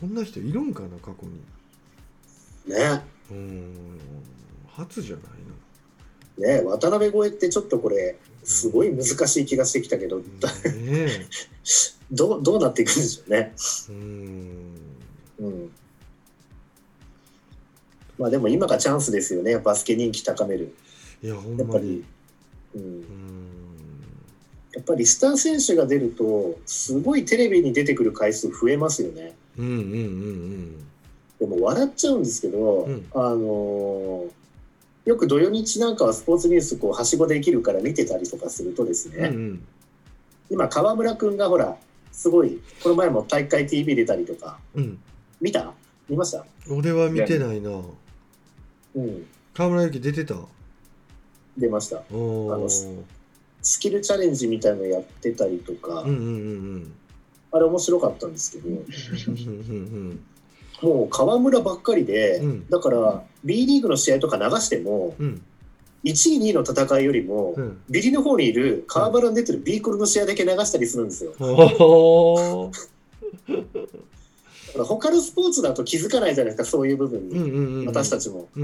[0.00, 1.40] そんな人いるんかな過去に。
[2.66, 3.02] う、ね。
[3.30, 3.98] うん。
[4.68, 5.30] 初じゃないな
[6.40, 10.24] ね渡辺超えってちょっとこれ、すごい難しい気がしてきたけど、ね
[10.84, 11.26] え。
[12.10, 13.54] どうどうなっていくんでしょうね。
[13.88, 14.66] うん。
[15.38, 15.70] うん。
[18.18, 20.74] まあでも今がチャンスですよね、バスケ人気高める。
[21.22, 22.04] いややっぱり。
[22.74, 22.82] うん。
[22.82, 23.04] う、ん。
[24.72, 29.36] やっぱりスター選手が出ると、すごいテレビに出てくる回数増えますよね。
[29.58, 30.76] うんうんうん。
[31.38, 33.06] でも笑っちゃうんですけど、うん。
[33.12, 34.39] あのー
[35.04, 39.66] よく土曜日なんかはスポーツニュースこうはしごできるから見てたりとかするとですね、うんうん。
[40.50, 41.76] 今川村くんがほら
[42.12, 44.98] すごいこの前も大会 TV 出たりとかうん。
[45.40, 45.72] 見た？
[46.08, 46.44] 見ました？
[46.70, 47.70] 俺は見てないな。
[48.94, 49.26] うん。
[49.54, 50.36] 河村勇輝出てた？
[51.56, 51.98] 出ました。
[51.98, 56.18] あのスキルチャレンジみたいのやってたりとか、うんうんう
[56.78, 56.92] ん
[57.52, 58.68] あれ面白かったんですけど。
[58.68, 60.20] うんうん
[60.82, 62.68] もう川村ばっかりで、うん。
[62.68, 65.26] だから B リーグの試合とか流してもうん。
[65.26, 65.42] うん
[66.04, 67.82] 1位2位の戦いよりも、うん。
[67.90, 71.34] ビリの方にいる川村に出てる B コルの試合だけ流したりするんですよ。
[71.38, 72.70] おお
[73.50, 77.86] だから他のスポーツだと気づかないじゃないですかそういう部分うんに、うんうん。
[77.86, 78.62] 私たちも、うん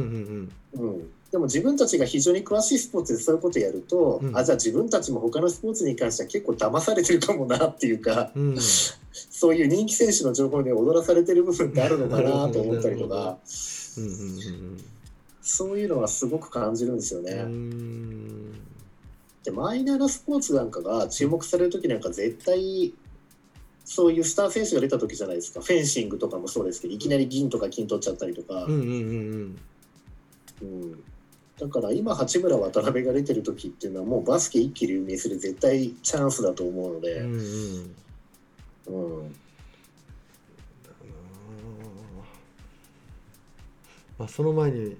[0.75, 0.83] うん。
[0.83, 1.11] うん。
[1.31, 4.37] でも自分たちが非常に詳しいスポーツでそういうことやると、うん。
[4.37, 8.49] あじゃあ自分たちも他のスポーツに関しては結構騙されてるかもなっていうかうん。
[8.51, 13.39] う んそういう人気選手の情報に踊らされてる部分ってあるのかなと思ったりとか。
[15.43, 17.45] そういうのはすごく感じるんですよね。
[19.45, 22.93] でマイナーなスポーツなんかが注目される時なんか絶対
[23.85, 25.61] そういうスター選手が出た時じゃないですか。
[25.61, 29.59] フェンシングとかもそうですけどいきなり銀とか金取っちゃったりとか、うんうんうん。
[30.63, 31.05] うん
[31.59, 37.41] だから今八村渡辺が出てる時っていうのはもうバスケ一気流明する絶対チャンスだと思うので、うんうん
[38.89, 39.37] うんうん
[44.19, 44.97] まあその前に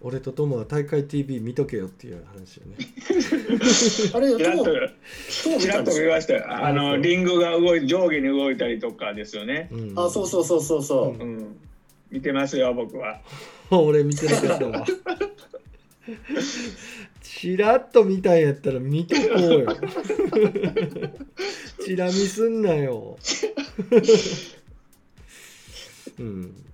[0.00, 2.76] 俺と友は大会 TV 見とけよっていう話よね。
[4.14, 6.44] あれちらっとちらっと見ましたよ。
[6.48, 9.68] あのリングが動い上下に動いたりとかですよね。
[9.72, 11.56] うんあそうそうそうそうそう、うんうん。
[12.10, 13.20] 見てますよ僕は。
[13.70, 14.86] 俺見てなかったわ。
[17.22, 19.76] チラッと見たんやったら見とこうよ。
[21.84, 23.18] チラ見すんなよ。
[26.18, 26.64] うん。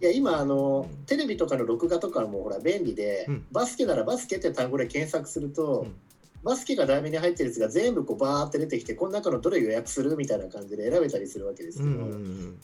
[0.00, 5.94] いや今あのテレビとかの録画とかもほら便利で、うんバスケならバスケって単語で検索すると、うん
[6.44, 12.60] バスケが題名に入ってるやつが全部こうバーって出てきてこの中のどれ予約するみたいな感じで選べたりするわけですけど、うんうん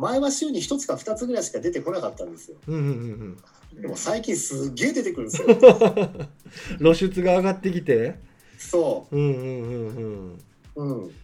[0.00, 2.56] 前は週に1つか2つぐらいしか出てこなかったんですよ。
[2.66, 2.88] うんうんう
[3.24, 3.38] ん
[3.80, 5.48] でも最近すっげえ出てくるんですよ。
[6.78, 8.16] 露出が上がってきて？
[8.58, 9.16] そう。
[9.16, 10.38] んうんうんうん。
[10.74, 11.14] ううん。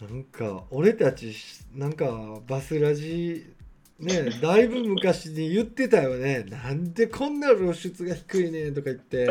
[0.00, 1.32] なんか俺たち
[1.74, 3.46] なんかバスラジ
[4.00, 6.44] ねだいぶ昔に言ってたよね。
[6.50, 9.26] なんでこんな露出が低いねんとか言って。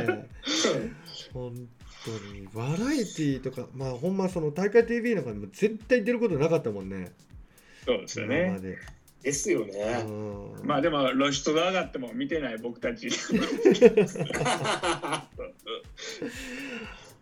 [1.34, 1.68] 本
[2.06, 2.48] 当に。
[2.54, 7.12] バラエティーとかまあほんまその大会 TV なんかでも絶対出ることなかったもんね
[7.86, 8.58] そうですよね。
[8.60, 8.78] で、
[9.24, 10.04] ですよね。
[10.06, 10.12] う
[10.64, 10.68] ん。
[10.68, 13.10] まあでも露出が上がっても見てない僕たち。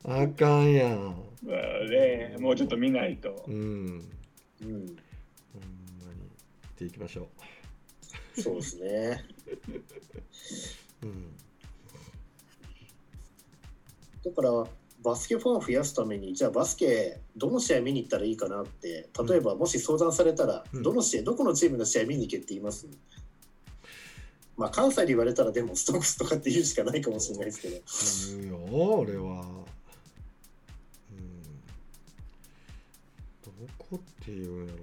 [0.03, 1.15] あかんやん。
[1.43, 1.57] まあ
[1.89, 3.45] ね、もうちょっと見ないと。
[3.47, 3.51] う。
[3.51, 3.55] ん。
[3.55, 4.07] うん。
[4.61, 4.73] ほんま
[6.13, 6.25] に。
[6.67, 7.29] っていきましょ
[8.35, 9.23] そうですね。
[11.03, 11.35] ううん。
[14.23, 20.83] だからバスケファンを増やすためにじゃあバスケどの試合見に行ったらいいかなって例えばもし相談されたら、うん。
[20.83, 22.87] どの試合どこのチームの試合見に行けって言います。
[24.57, 27.81] まあ関西で言われたらでもストックスとかって言うしかないかもしれないですけど。
[28.41, 28.59] 言うよ
[28.99, 29.21] 俺は。
[29.21, 29.27] うん。
[33.43, 34.77] どこっていうんやろ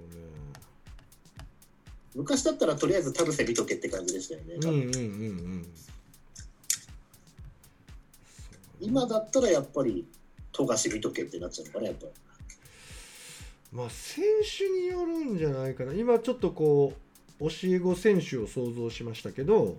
[2.15, 4.69] 昔だったらとりあえず田臥見とけって感じでしたよね、うね。
[4.69, 4.95] うんうんうんう
[5.59, 5.65] ん
[8.79, 10.07] 今だったらやっぱり
[10.51, 12.11] 富樫見とけってなっちゃうのかなやっぱり。
[13.71, 14.23] まあ選
[14.57, 15.93] 手によるんじゃないかな。
[15.93, 16.93] 今ちょっとこ
[17.39, 19.77] う教え子選手を想像しましたけど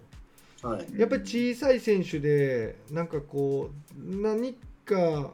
[0.63, 0.99] はい。
[0.99, 5.33] やっぱり小さい選手でなんかこう何か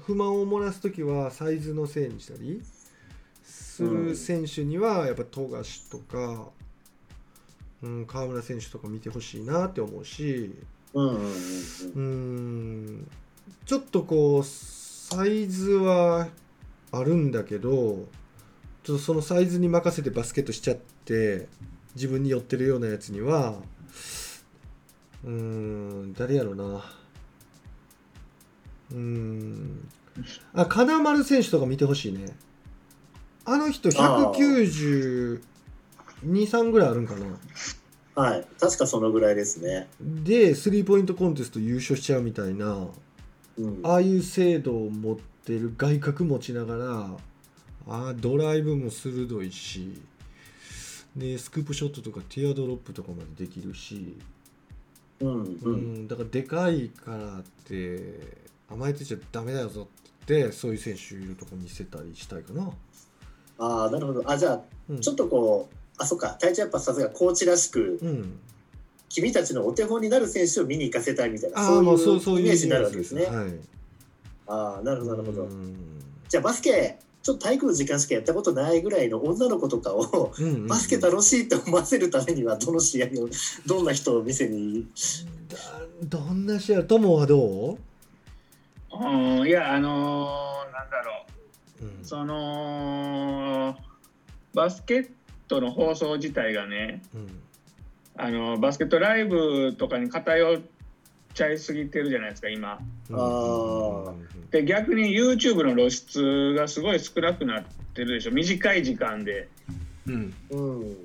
[0.00, 2.62] 不満を漏らす時はサイズのせいにしたり
[3.44, 6.48] する選手にはやっぱ富樫とか、
[7.82, 10.54] うん、河村選手とか見てほしいなって思うし
[11.02, 13.10] うん
[13.64, 16.28] ちょっとこうサイズは
[16.92, 18.06] あるんだけど
[18.82, 21.48] ちょっとそのサイズに任せてバスケットしちゃって
[21.94, 23.56] 自分に寄ってるようなやつには
[25.24, 26.84] うーん誰やろな。
[28.92, 29.88] うーん。
[30.54, 32.36] あ金丸選手とか見てほしいね。
[33.44, 35.40] あの人192、
[36.22, 37.26] 3ぐらいあるんかな
[38.16, 38.46] はい。
[38.58, 39.86] 確かそのぐらいですね。
[40.00, 42.88] でスリーポイントコンテスト優勝しちゃうみたいな
[43.58, 43.80] うん。
[43.84, 47.10] ああいう精度を持ってる外角持ちながら
[47.88, 50.02] あードライブも鋭いし
[51.14, 54.16] でスクープショットとかティアドロップとかまでできるし、
[55.20, 55.94] うんううん。
[56.04, 62.70] ん、だからでかいからって甘えてちゃダメだよぞって言ってそういう選手いるとこ見せたりしたいかな。
[63.58, 64.22] ああ、なるほど。
[64.30, 66.36] あ、じゃあ、うん、ちょっとこう、あ、そっか。
[66.40, 68.38] 隊長やっぱさすがコーチらしく、うん、
[69.08, 73.24] 君たちのお手本になる選手を見に行かせたいみたいな、そうそいうイメージになるわけですね。
[73.24, 73.54] はい、
[74.46, 75.42] ああ、なるほど、なるほど。
[75.44, 75.74] うん。
[76.28, 83.28] じゃあバスケ、ちょっと体育の時間しかやったことないぐらいの女の子とかを、うんうんバスケ楽しいって思わせるためには、どの試合を、
[83.66, 84.86] どんな人を見せに、
[85.48, 85.56] だ
[86.04, 86.84] どんな試合？
[86.84, 87.78] 友はどう、
[88.92, 91.24] うんいやあのーなんだろ
[91.82, 91.84] う。
[91.84, 91.88] ん。
[92.02, 93.76] うその
[94.54, 95.10] バスケッ
[95.48, 97.42] トの放送自体がねうん。
[98.18, 100.62] あのバスケットライブとかに偏っ
[101.34, 102.78] ちゃいすぎてるじゃないですか今。
[103.10, 104.14] あー。
[104.50, 109.48] で逆に YouTube の露出がすごい少なくなってるでしょ短い時間で。
[110.06, 110.34] うん。
[110.50, 110.96] うん、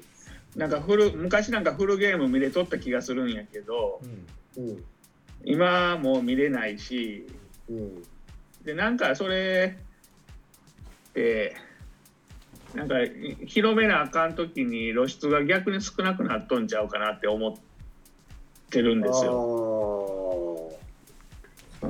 [0.55, 3.99] なんかフル昔なんかフルゲーム見れとった気がするんやけど
[4.57, 4.69] うん。
[4.69, 4.83] うん、
[5.43, 7.27] 今もう見れないし。
[7.69, 8.03] うん。
[8.63, 9.75] でなんかそれ
[11.09, 11.55] って
[12.75, 12.95] なんか
[13.45, 17.53] 広めなあかん時に露出が逆に少なくなっとんちゃうかなって思っ
[18.69, 20.71] てるんですよ。
[21.81, 21.89] うん、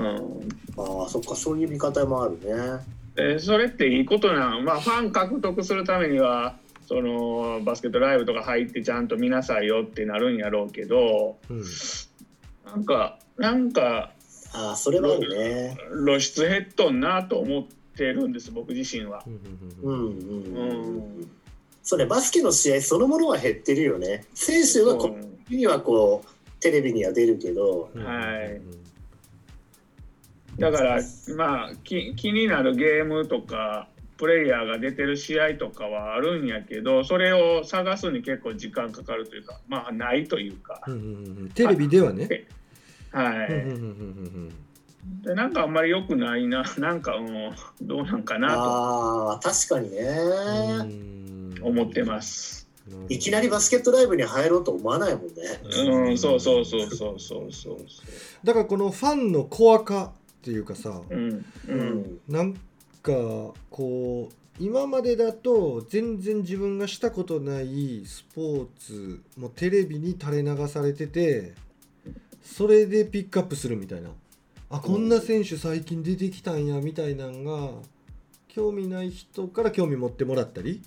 [0.77, 2.79] ああ、そっか、そういう見方もあるね。
[3.15, 4.63] でそれっていいことなん？
[4.63, 6.55] まあファン獲得するためには
[6.87, 11.63] そのバスケットライブとか入ってちゃんと見なさいよってなるんやろうけどうん
[12.65, 14.11] なんかなんか
[14.53, 15.77] ああ、それはね。
[16.05, 19.23] 露出減っとんなと思ってるんです僕自身は。
[19.25, 19.39] うん
[19.83, 21.21] うん、うん、ううん。
[21.21, 21.31] ん
[21.83, 24.25] それバスケの試合そのものは減ってるよね。
[24.33, 25.17] 選手はこ
[25.49, 28.61] うにはこうテレビには出るけど、うんはい
[30.59, 31.01] だから
[31.37, 33.87] まあき気になるゲームとか
[34.17, 40.81] プレイヤーが出てる試合とかはあるんやけどそれを探すに結構時間かかるというかまあないというか。
[40.85, 41.01] うんうんう
[41.45, 42.45] んテレビではね。
[43.11, 43.53] はい。
[43.53, 43.83] うんうんうんう
[44.49, 44.53] ん
[45.23, 46.63] でなんかあんまり良くないな。
[46.77, 51.55] なんかうんどうなんかなああ、確かにね、うん。
[51.59, 52.67] と思ってます。
[53.07, 55.33] いきなりバスケットライブに入ろうと思わないもんね。
[56.09, 57.77] うんそうそうそうそうそうそう。
[58.43, 62.53] だからこのファンのコア化っていうかさうんううんん、なん
[63.03, 63.11] か
[63.69, 71.53] こう今までだと全然自分がしたことないスポーツもテレビに垂れ流されてて
[72.43, 74.09] それでピックアップするみたいな
[74.71, 77.71] あこんな選手最近出てきたんやみたいなんが
[78.47, 80.81] 興味ない人から興味持ってもらったり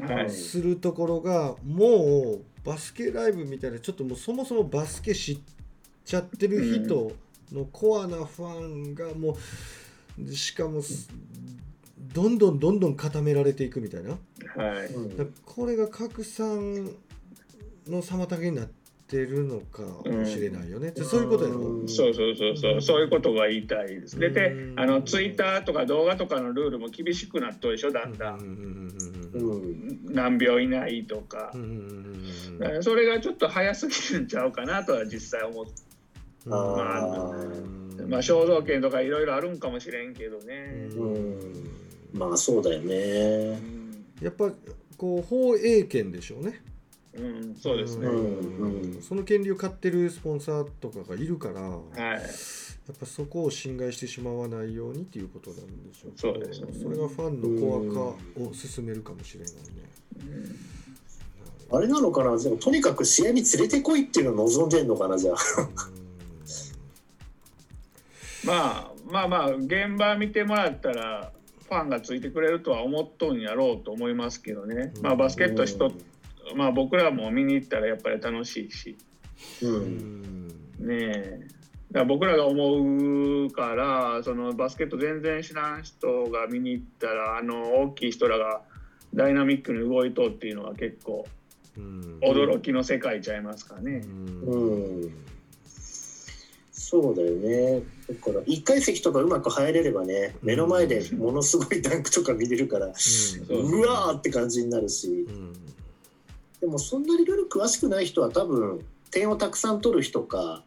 [0.00, 0.30] はい。
[0.30, 5.38] するところがもうバスケライブみたいなちょっともうそもそもバスケ知っ
[6.04, 7.12] ちゃってる人
[7.52, 9.36] のコアなファンがも
[10.18, 11.08] うしかもす
[12.14, 14.16] どんどんどんどん固められていくみたいな。
[15.44, 16.84] これが拡散
[17.86, 18.79] の妨げになって
[19.18, 21.88] るのかもしれないよね、でそういうことやろ、うん。
[21.88, 22.82] そうそうそうそう。
[22.82, 24.18] そういうことが言いたいです。
[24.18, 28.32] ででうんあのツイッターとか動画とかのルールも厳しくなっとるでしょだんだ。
[28.32, 28.94] うんん
[29.32, 31.52] ううんん、何秒以内とか。
[31.54, 31.58] う。
[31.58, 32.22] ん
[32.82, 35.72] それがちょっと早すぎるんちゃうかなとは実際思って。
[36.46, 36.54] うん。
[36.54, 40.88] あうんまあ肖像権とかいろいろあるんかもしれんけどね。
[40.96, 41.70] うん。
[42.12, 43.56] まあそうだようね。
[43.56, 44.50] ん、やっぱ
[44.96, 46.60] こう放映権でしょうね
[47.12, 48.06] うん、そうですね。
[48.06, 52.20] んうんその権利を買ってるスポンサーとかがいるから、やっはい。
[52.98, 59.60] ぱそこを侵害してしまわないようにっていうことなんでしょうそうですねそれがファンのコア化を進めるかもしれないね。
[60.18, 60.56] うん
[61.72, 62.36] あれなのかな？
[62.36, 65.16] でもとにかく試合に連れてこいっていうのを望んでんのかな？
[65.16, 65.36] じゃあ。
[68.44, 71.32] まあまあまあ現場見てもらったら
[71.62, 75.92] フファンがついてくれるとは思っとんやろうと思いますけどね、まあ、バスケットしと、
[76.54, 78.96] まあ、僕らも見に行ったらやっぱり楽しいし、
[79.62, 79.68] う。
[79.68, 80.22] うん。
[80.22, 80.54] んね
[80.88, 81.40] え。
[81.92, 88.60] ら僕らが思うからそのバスケット全然知らん人が見に行ったらあの大きい人らが
[89.12, 91.26] ダイナミックに動いとうっていうのは結構
[91.76, 92.18] うん。
[92.20, 94.02] 驚きの世界ちゃいますかね。
[94.46, 95.14] うん。
[96.72, 97.82] そうだよね。
[98.08, 103.60] だから、一階席とかうまく入れればね、目の前でものすごいダンクとか見れるから、そう。
[103.60, 105.52] うわーって感じになるし、うん
[106.60, 110.62] でもそんなにルール詳しくない人は多分、点をたくさん取る人か、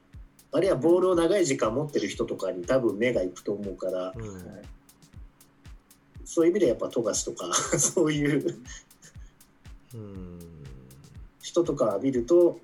[0.51, 4.43] あるいはボールを長い時間持ってる人とかに多分目がいくと思うから、うん
[6.25, 8.57] そういう意味でやっぱ富樫とか、 そういう
[9.93, 10.39] うん
[11.41, 12.59] 人とか見ると、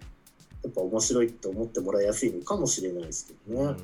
[0.64, 3.76] やっぱ面白いって思ってもらいやすいのかもしれないですけどね。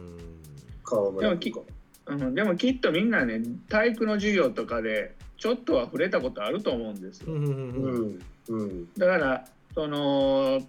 [0.84, 1.62] 川村とか。
[2.08, 7.34] うん、でもきっとみんなね体育の授業とかでちょっとは触れたことあると思うんですよ。
[7.34, 8.60] うんうんうん。
[8.62, 8.94] うん。
[8.98, 10.62] だからその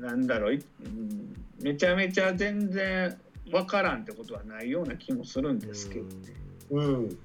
[0.00, 3.16] なんだろう、いうんめちゃめちゃ全然
[3.52, 6.06] わからんってことはないような気もするんですけど、
[6.70, 7.18] うん。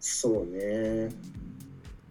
[0.00, 1.10] そうね。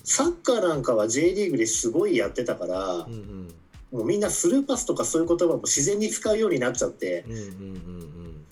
[0.03, 3.53] サッカーなんかは J リーグですごいやってたからうんう、ん
[3.91, 8.45] もうみんなスルーパスとかそういう言葉も自然に使うようになっちゃって、うんうん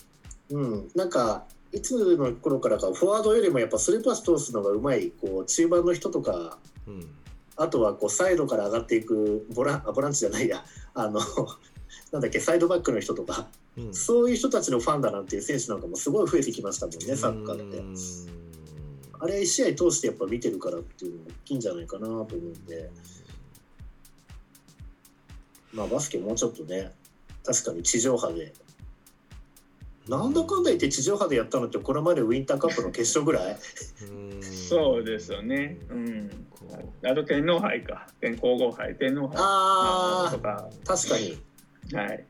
[0.50, 1.44] うんうん、なんか、
[1.74, 7.08] いつの頃からかフォワードよりもやっぱスルーパス通すのがうまい、こう、中盤の人とか、うん
[7.56, 11.20] あとはこう、サイドから上がっていくボラン、あボランチじゃないや、あの、
[12.10, 13.94] なんだっけ、サイドバックの人とか、うん。
[13.94, 17.78] そういう人たちのファンだなんていう選手なんかもすごい増えてきましたもんね、サッカーで。
[17.78, 17.96] うん
[19.20, 22.90] あれ、1試合通してやっぱ見てるからっていうのも大きいんじゃないかなと思うんで、
[25.72, 26.92] まあバスケもうちょっとね、
[27.42, 28.52] 確かに地上波で、
[30.08, 33.56] なんだかんだ言って地上波でやったのって、これまでウィンターカップの決勝ぐらい？
[34.10, 34.42] うん。
[34.42, 35.78] そうですよね。
[35.88, 36.46] うん、
[37.04, 38.06] あと天皇杯か。
[38.20, 38.94] 天皇后杯。
[38.96, 39.36] 天皇杯。
[39.38, 41.38] あとか、あ、確かに。
[41.94, 42.26] はい、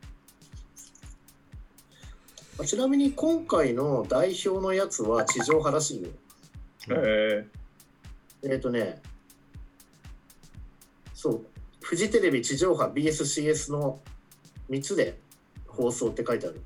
[2.67, 6.09] ちなみに今回の代表のやつは地上波らしいよ。
[6.91, 7.47] え
[8.45, 9.01] えっ、とね、
[11.13, 11.47] そう、
[11.81, 14.01] フジテレビ地上波 BSCS の
[14.71, 15.19] 3つで
[15.67, 16.61] 放送って書いてある。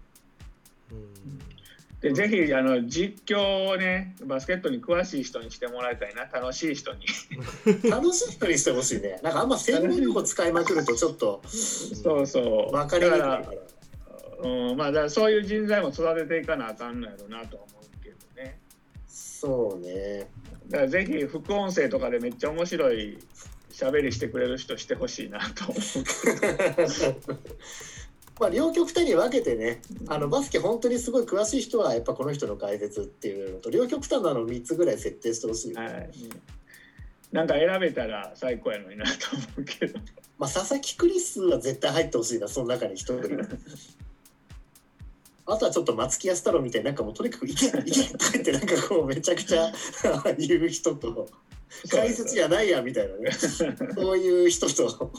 [0.93, 1.59] ー
[2.01, 6.27] でぜひあの実況をねバスケットに詳しい人にしてもらいたいな。
[6.27, 7.01] 楽しい人に。
[7.91, 9.19] 楽しい人にしてほしいね。
[9.23, 12.73] なんかあんま専門用語使いまくるとちょっとそうそう。
[12.73, 13.27] 分かりにくいか。
[13.27, 13.39] ら。
[13.39, 13.51] ら、
[14.43, 18.61] うん、まあだからそういう人材も育てていかなあかんのやろうなとは思うけどね。
[19.09, 20.31] そうね。
[20.69, 23.19] だからぜひ副音声とかでめっちゃ面白い
[23.73, 25.79] 喋りしてくれる人してほしいなと思う
[28.41, 35.75] まあ両極端に分けてね、あのバスケ本当にすごい詳しい人はやっぱこの人の解説っていうのと、両極端なの3つぐらい設定してほしい。
[35.75, 36.11] はい、
[37.33, 39.99] なんか選べたら最高やのになと思うけど
[40.39, 43.23] まあ佐々木クリスは絶対入ってほしいな、その中に一人。
[45.51, 47.77] あとはちょっと松木安太郎みたいになんかもうとにかく「いけいけ!」
[48.13, 49.73] とか言ってなんかこうめちゃくちゃ
[50.37, 51.27] 言う人と
[51.89, 55.11] 解説じゃないやみたいなねそういう人と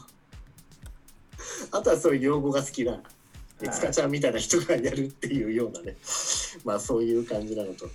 [1.72, 3.01] あとはそういう用語が好きな
[3.59, 5.97] 塚ちゃんみたいな人がやるっていうようなね。
[6.63, 7.89] まあそういう感じなのと。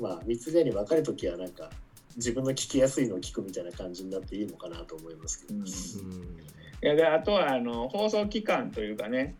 [0.00, 1.70] まあ三つぐらいに分かる時はなんか
[2.16, 5.58] 自分の聞きやすいのを聞くみたいな感じになっていいのかなと思いますけど。
[5.58, 5.66] うん。
[5.66, 9.34] いやであとはあの放送期間というかね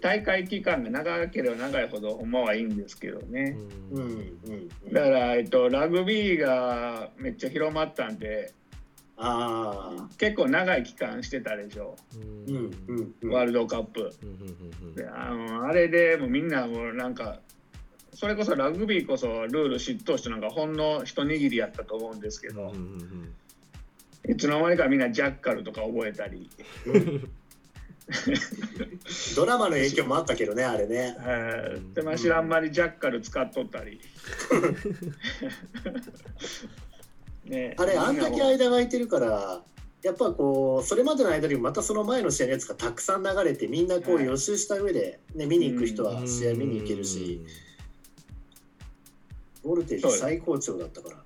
[0.00, 3.56] 大会期間が長ければ長いほどほんまはいいんですけどね。
[3.92, 4.08] うんうん
[4.84, 8.52] うん、だから、えっと、ラグビーがめっちゃ広まったんで
[9.24, 11.96] ああ、結構長い期間してたでしょ。
[12.48, 12.56] うん
[12.88, 13.30] うんうん。
[13.30, 14.12] ワールドカップ。
[14.96, 17.38] であのあれでもうみんなもうなんか
[18.12, 22.72] それこそラグビーこそルール知っとう人なんかほんの一握りやったと思うんですけど、
[24.28, 26.50] いつの間にかみんなジャッカルとか覚えたり、
[29.36, 31.16] ドラマの影響もあったけどね、あれね。
[31.20, 34.00] えーでまあ知らん間にジャッカル使っとったり
[37.44, 37.74] ね。
[37.78, 39.62] あれ、あんだけ間が空いてるから、
[40.02, 47.40] やっぱこう、それまでの間にもまたその前の試合のやつがたくさん流れて、みんなこうはい予習した上で、ね、見に行く人は試合見に行けるし、
[49.62, 51.16] ボルテージ最高潮だったから。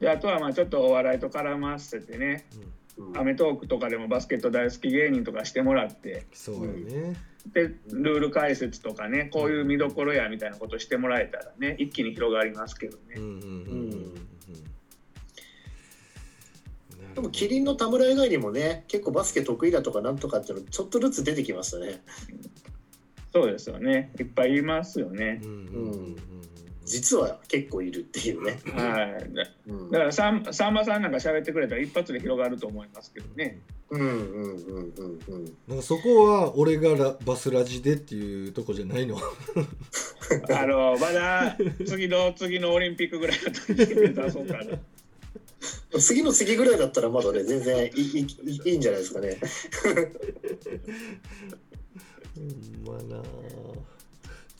[0.00, 2.46] であとはまあちょっとお笑いと絡ませてね。
[2.52, 2.74] うん
[3.18, 6.26] 『アメトーーク』とかでもバスケット大好き芸人とかしてもらって。
[6.32, 7.16] そうよね
[7.52, 13.16] でルール解説とかねこういう見どころやみたいなことしてもらえたらね一気に広がりますけどね。
[17.14, 22.02] でも、キリンの田村以外にもね、結構バスケ得意だとかなんとかっていうの、ちょっとずつ出てきましたね。
[23.32, 24.10] そうですよね。
[24.18, 25.40] いっぱいいますよね。
[25.44, 26.16] うんうんうんうん
[26.84, 28.58] 実は結構いるっていうね。
[28.72, 33.58] はいだうんだからさんさんまさんなんか喋ってくれたら一発で広がると思いますけどね
[33.90, 35.56] うんうんうんうんうん。
[35.68, 39.16] なんかそこは俺がラバスラジでっていうとこじゃないの？
[40.50, 41.56] あのまだ
[41.86, 43.74] 次の次のオリンピックぐらいだったら
[44.26, 44.78] 出そうかな
[46.00, 49.38] 次の次ぐらいだったらまだね全然いいいいいいんじゃないですかね。
[52.34, 53.22] ほんまな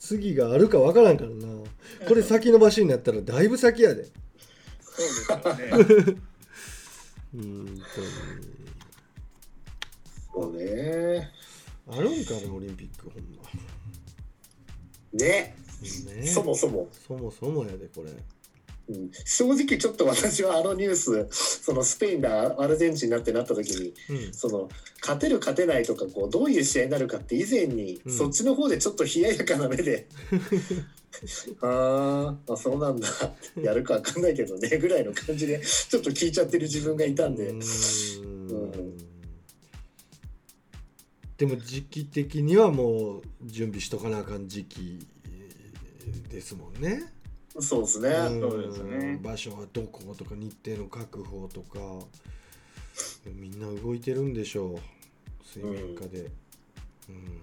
[0.05, 1.35] 次があるかわからんからな
[2.07, 4.11] これ先延ばしになったらだいぶ先やでそ
[5.03, 5.37] うですよ
[6.13, 6.15] ね
[7.33, 7.81] うん
[10.35, 11.31] そうね。
[11.87, 13.43] あるんかなオリンピックほんま
[15.13, 15.55] ね。
[16.17, 16.89] ねそもそも。
[16.91, 18.11] そもそもやでこれ
[18.89, 19.11] うん。
[19.25, 24.33] 正直ちょっと私はあのニュースそのスペインがアルゼンチンになってなった時にうん。
[24.33, 24.69] その
[25.01, 28.11] 勝てる勝てないとかこうどういう試合になるかって以前に、うん。
[28.11, 30.07] そっちの方でちょっと冷ややかな目で。
[31.61, 33.07] あーあそうなんだ。
[33.61, 37.59] やるかわかんないけどねぐらいの感じでちょっと聞いちゃってる自分がいたんで、うん。
[41.37, 45.05] でも時期的にはもう準備しとかなあかん時期
[46.29, 47.14] ですもんね。
[47.59, 49.19] そうですね、うんそうですね。
[49.23, 51.79] 場所はどことか日程の確保とか
[53.33, 54.79] みんな動いてるんでしょう。
[55.43, 56.29] 水面下で。
[57.07, 57.41] うん。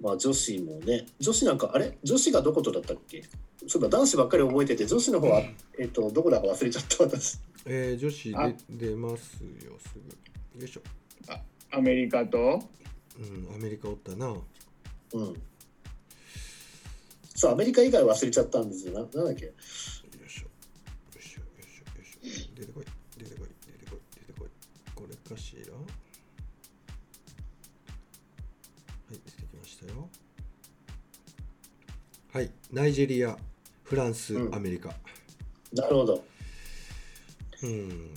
[0.00, 1.06] まあ女子もね。
[1.18, 1.96] 女子なんかあれ？
[2.02, 3.22] 女子がどことだったっけ？
[3.66, 5.42] そうだ男子ばっかり覚えてて女子の方は、
[5.78, 7.38] えっとどこだか忘れちゃった私。
[7.66, 9.98] えー女子あで出ますよす
[10.54, 10.60] ぐ。
[10.60, 10.82] よいしょ。
[11.70, 12.38] アメリカと？
[12.38, 14.28] うんアメリカおったな。
[14.28, 15.42] うん
[17.40, 19.46] そうアメリカ以外忘れちゃったんですよななんだっけ？
[19.46, 20.44] よいしょ。
[20.44, 20.50] よ
[21.18, 22.54] いしょよいしょよいしょ。
[22.54, 22.84] 出てこい
[23.16, 24.48] 出てこい出てこい出てこい。
[24.94, 25.72] これかしら？
[25.72, 25.80] は
[29.14, 30.10] い出てきましたよ。
[32.30, 33.38] はいナイジェリア
[33.84, 34.94] フランス、うんアメリカ。
[35.72, 36.22] なるほど
[37.62, 38.10] うん。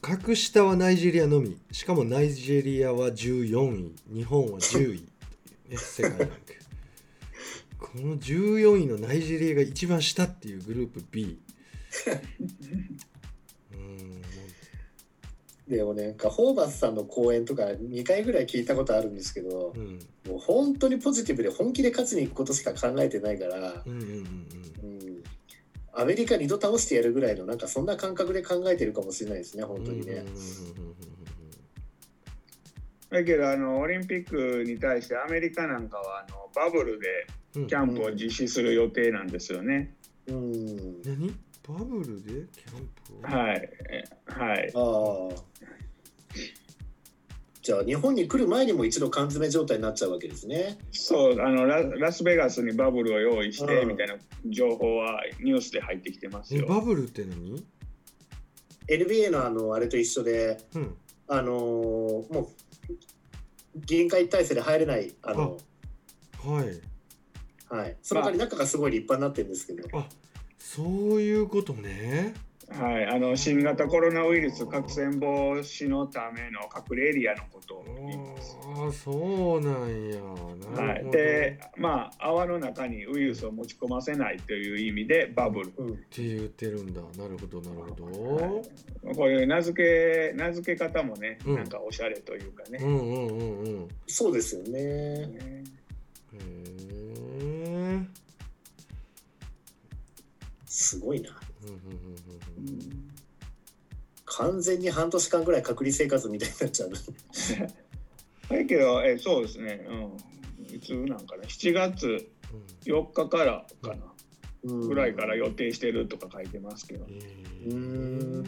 [0.00, 1.58] 格下はナイジェリアのみ。
[1.72, 5.08] しかもナイジェリアは14位、日本は10位。
[5.70, 6.59] ね、世界ランク。
[7.80, 11.40] この14位のナイジェリアが一番下っていうグループ B。
[13.72, 14.22] うん。
[15.66, 19.98] でもねなんかホーバスさんの講演とか2回ぐらい聞いたことあるんですけどうん。
[20.28, 23.82] もう本当にポジティブで本気で勝ちに行くことしか考えてないから、
[25.92, 30.24] アメリカ2度倒してやるぐらいのなんかそんな感覚で考えてるかもしれないですね本当にね
[33.08, 39.94] だけどあのオリンピックに対してアメリカなんかはあのバブルでキャンプを実施する予定なんですよね。
[40.26, 41.34] うん、何？
[41.68, 42.46] バブルで？
[42.52, 42.88] キャン
[43.20, 43.30] プを？
[43.30, 43.68] はい。
[43.90, 44.72] えはい。
[44.74, 45.42] ああ。
[47.62, 50.78] じゃあ日本に来る前にも一度缶詰状態になっちゃうわけですね。
[50.92, 53.88] そうあのララスベガスにバブルを用意してうん。
[53.88, 54.14] みたいな
[54.46, 56.64] 情報はニュースで入ってきてますよ。
[56.66, 57.62] えバブルって何
[58.88, 60.94] ？NBA のあのあれと一緒で、うん。
[61.28, 62.48] あのーもう
[63.74, 65.56] 限界体制で入れないあの、
[66.44, 66.80] はい
[67.70, 70.06] はい、その代わり中がすごい立派になってるんですけど、あ
[70.58, 70.86] そう
[71.20, 72.34] いうことね。
[72.70, 78.56] はい、あの新型コロナウイルス感染防止のための隠れエリアのことを言います。
[78.76, 80.20] ああそうなんや。
[80.76, 85.72] なはい、るほど、でまあ泡の中にウイルスを持ち込ませないという意味でバブル。
[85.78, 87.00] うん、って言ってるんだ。
[87.18, 88.64] なるほどなるほ
[89.04, 91.56] ど、こういう名付け名付け方もね、うん。
[91.56, 93.88] なんかおしゃれというかね、うんうんうんうん。
[94.06, 95.59] そうですよね。
[100.70, 101.38] すごいな。
[104.24, 106.92] 完全に半年間ぐらい隔離生活みたいになっちゃう。
[108.48, 109.92] だけどえそうですね、う
[110.72, 112.30] ん、いつなんかな7月
[112.84, 114.14] 4日からかな、
[114.62, 114.88] うん。
[114.88, 117.04] ぐらいから予定してるとか書いてますけど。
[117.04, 117.20] うん、へう
[117.66, 118.44] えん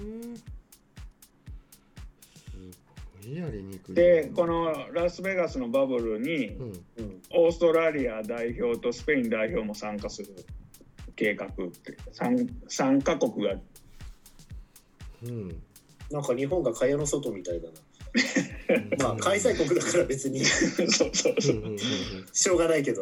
[2.37, 2.43] す
[3.25, 3.97] ごいやりにくいな。
[3.97, 6.57] でこのラスベガスのバブルに
[7.31, 10.29] オーストラリア代表とスペイン代表も参加する
[11.17, 13.55] 計画って 3, 3カ国が
[15.25, 15.63] うん
[16.11, 17.75] なんか日本が蚊帳の外みたいだな。
[18.99, 21.41] まあ開催国だから別にそうそうそう
[22.33, 23.01] しょうがないけど、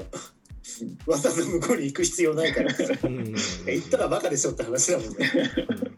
[1.07, 2.73] わざわざ向こうに行く必要ないから。
[2.73, 5.17] 行ったらバカでしょって話だもんね。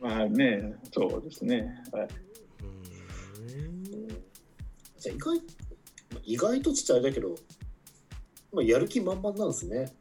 [0.00, 2.08] まあねそうですね、はい
[2.62, 2.72] うん
[4.98, 5.42] じゃあ意外
[6.24, 7.34] 意外とちっちゃいだけど、
[8.52, 9.92] まあ、やる気満々なんですね。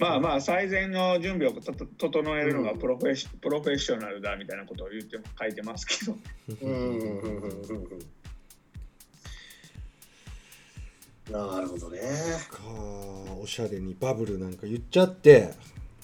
[0.00, 6.16] まあまあ最善の準備を整えるのがプロフェッシプロフェッショナルだみたいなことを言って書いてますけど。
[11.30, 12.00] なるほどね。
[12.50, 12.58] か
[13.40, 14.54] おしゃれにバブルなん。
[14.54, 15.52] か言っちゃって、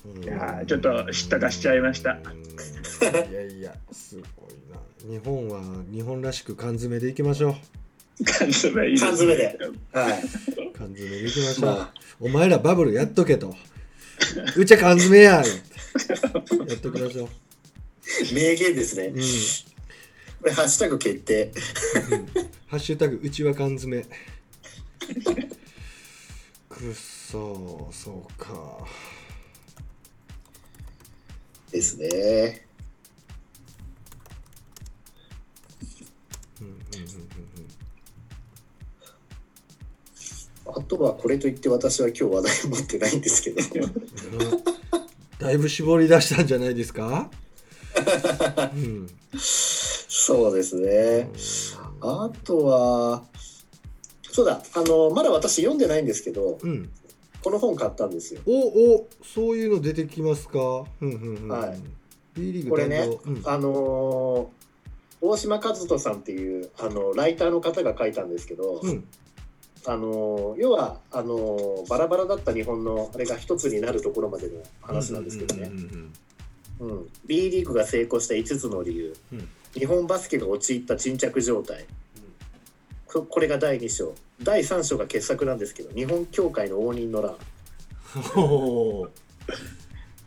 [0.05, 0.23] うん。
[0.23, 3.33] いやーちょっと舌出しちゃいましたうん。
[3.33, 4.27] いやいやすごい
[4.71, 4.79] な
[5.19, 7.57] 日本は日本らしく缶詰でいきましょ
[8.25, 9.59] 缶詰いい缶詰で
[9.93, 10.13] はい。
[10.13, 10.27] う
[10.73, 13.57] 缶詰でいきましょう、まあ、お前らバブルやっとけと
[14.57, 17.29] うちは缶詰や言ってやっときましょう、
[18.35, 19.15] 名言ですねうん。
[19.15, 19.21] こ
[20.47, 21.53] れ、ハッシュタグ決定。
[22.67, 24.03] ハッシュタグうちは缶詰
[26.69, 28.87] くっそーそうか
[31.71, 32.66] ですね。
[40.75, 43.61] あとはこれといって私は今日話題持ってないんですけど。
[45.39, 47.31] だいぶ絞り出したんじゃないですか？
[48.75, 49.09] うん
[49.39, 51.31] そうですね。
[52.01, 53.23] あとは、
[54.33, 56.91] そうだ、あの、まだ私読んでないんですけど、うん。
[57.43, 58.41] この本買ったんですよ。
[58.47, 60.85] おおそういうの出てきますか？
[61.01, 61.49] うんうんうん。
[61.49, 61.79] はい。
[62.69, 63.43] これねうん。
[63.45, 64.57] あのー
[65.23, 69.05] 大島和人さんっていうあのライターの方が書いたんですけど、うん
[69.89, 75.85] あのー要はあのーバラバラだった日本のあれが一つになるところまでの話なんですけどね、うんうん
[76.79, 79.49] うん B リーグが成功した5つの理由、うん。
[79.73, 81.87] 日本バスケが陥った沈着状態。
[83.07, 84.15] ここれが第2章。
[84.43, 87.37] 第3章が傑作なんですけど日本協会の応仁の乱。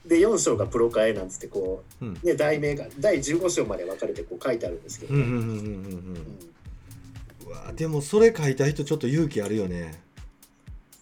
[0.07, 2.18] で4章がプロ化へなんつってこうん。
[2.24, 5.24] う、ね、題名が第15章まで分かれてこう書いてあるんですけどね、
[7.50, 10.02] わでもそれ書いた人ちょっと勇気あるよね。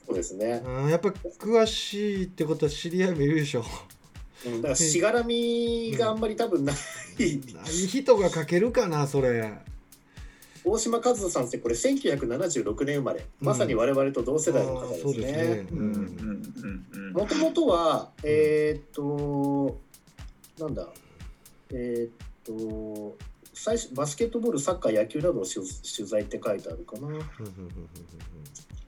[0.06, 3.66] そうですね、うんやっぱ詳しいってことは知り合いもいるでしょ。
[4.46, 6.76] うん、だからしがらみがあんまり多分ない、
[7.54, 9.52] ない人が書けるかなそれ。
[10.64, 15.32] 大島和人さんってこれ1976年生まれ、まさに我々と同世代の方ですね。
[15.32, 15.68] ね。
[15.72, 19.78] うんうんうんもともとはえーっと
[20.60, 20.88] なんだ？
[21.72, 22.12] えーっ
[22.46, 23.18] と
[23.60, 27.08] 最初バスケットボールサッカー野球などを取取材って書いてあるかな、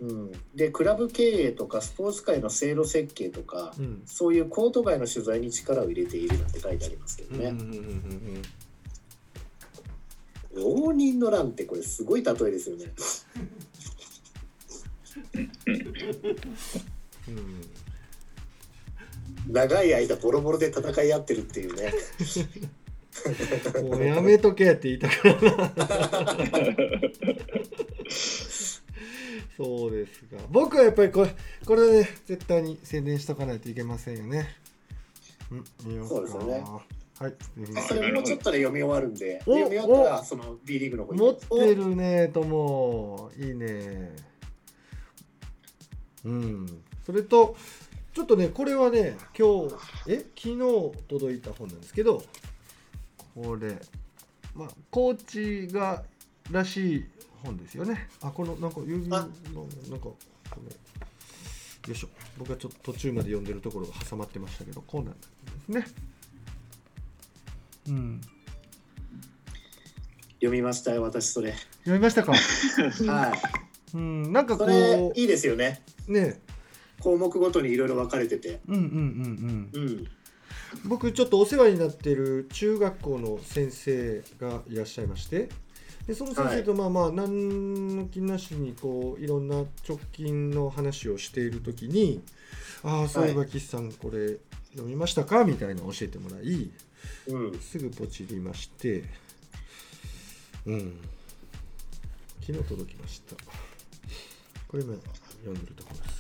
[0.01, 0.31] うん。
[0.53, 3.85] でクラブ経営とかスポーツ界の制度設計とかうん。
[3.85, 8.41] うんそういうコート外の取材に力を入れているなんて書いてありますけどね、うん
[10.61, 12.85] 応仁の乱ってこれすごい例えですよね。
[17.27, 17.61] うん。
[19.53, 21.93] 長い間ボロボロで戦い合ってるっていうね
[23.83, 25.73] もうやめとけって言いたからな
[29.59, 30.39] そうですが。
[30.49, 34.47] 僕はやっぱりこれこれね絶対に宣伝しとかないといけませんよね。
[35.51, 36.63] うん見よそうですよね。
[37.19, 37.33] はい
[37.85, 39.41] それもうちょっとで読み終わるんで。
[39.45, 44.15] お読み終わったらその B リーグの方に持ってるねともいいね。
[46.23, 46.83] うん。
[47.05, 47.57] それと
[48.13, 49.75] ちょっとねこれはね今日
[50.07, 50.57] え昨日
[51.09, 52.23] 届いた本なんですけど
[53.43, 53.79] これ
[54.55, 56.03] まあコーチが
[56.51, 57.05] らしい
[57.43, 58.09] 本ですよね。
[58.21, 59.19] あこのなんか郵便のあ。
[59.19, 59.33] なんか
[60.05, 60.17] こ
[60.57, 60.63] の
[61.87, 62.09] よいしょ。
[62.37, 65.19] 僕はちょっと途中まで読んでるところが挟まってましたけどこうなんで
[65.65, 65.85] すね。
[67.87, 68.21] うん。
[70.35, 71.53] 読みましたよ私それ。
[71.83, 72.33] 読みましたか？
[73.11, 73.41] はい。
[73.93, 75.81] うんなんかこそれういいですよね。
[76.07, 76.39] ね。
[76.99, 78.59] 項目ごとにいろいろ分かれてて。
[78.67, 79.83] うんうんうんうん。
[79.87, 80.07] うん
[80.85, 85.49] 僕ちょっとお世話になってる中学校の先生がいらっしゃいまして
[86.07, 92.23] でその先生とまあまあ何の気なしにこういろんな直近の話をしている時に
[92.83, 94.37] 「ああそういえば岸さんこれ
[94.71, 96.71] 読みましたか?」みたいなの教えてもらい
[97.27, 97.59] うん。
[97.59, 99.03] すぐポチりまして
[100.65, 100.99] うん。
[102.41, 103.35] 昨日届きました。
[104.67, 104.95] これ今
[105.43, 106.18] 読んでるところです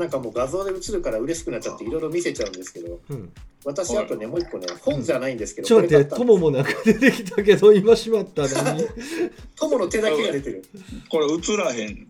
[0.00, 3.30] なんかもう画像で映るから嬉しくなっちゃっていろいろ見せちゃうんですけどうん。
[3.66, 8.82] 私あとねもう一個ね本じゃないんですけどちょっと待って友もなんか出てきたけど今しまった何
[9.56, 10.64] 友の手だけが出てる。
[11.10, 12.08] これ映らへん。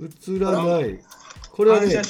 [0.00, 0.98] 映らない。
[1.52, 2.02] これはね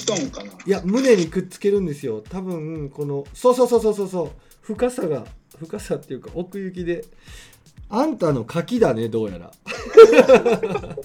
[0.64, 2.22] いや胸にくっつけるんですよ。
[2.30, 4.30] 多分このそうそうそうそうそうそう。
[4.60, 5.26] 深さが
[5.58, 7.04] 深さっていうか奥行きで。
[7.88, 9.52] あんたの柿だねどうやら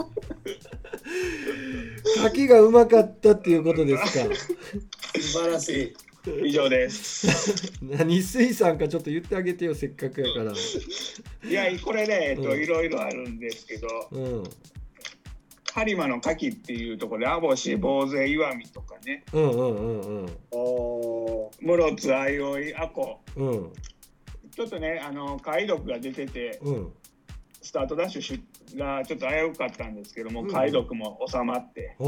[2.19, 4.35] 柿がうまかったっていうことですか？
[5.19, 5.95] 素晴らしい。
[6.45, 7.73] 以上です。
[7.81, 10.53] 何水産かちょっと言ってあげてよせっかくやから。
[11.49, 12.61] いやこれね、えっと、うん。
[12.61, 14.43] いろいろあるんですけどうん。
[15.73, 19.23] 播磨の牡蠣っていうところで網干坊勢石見とかね。
[19.33, 20.37] うんうんうんうん。
[20.51, 22.91] おー室津相生阿
[23.35, 23.47] 古。
[23.47, 23.73] うん。
[24.53, 26.93] ちょっとねあの解読が出ててうん
[27.61, 28.43] スタートダッシュし
[28.75, 32.05] がちょっと危うかったんですけども、うん解読も収まって、は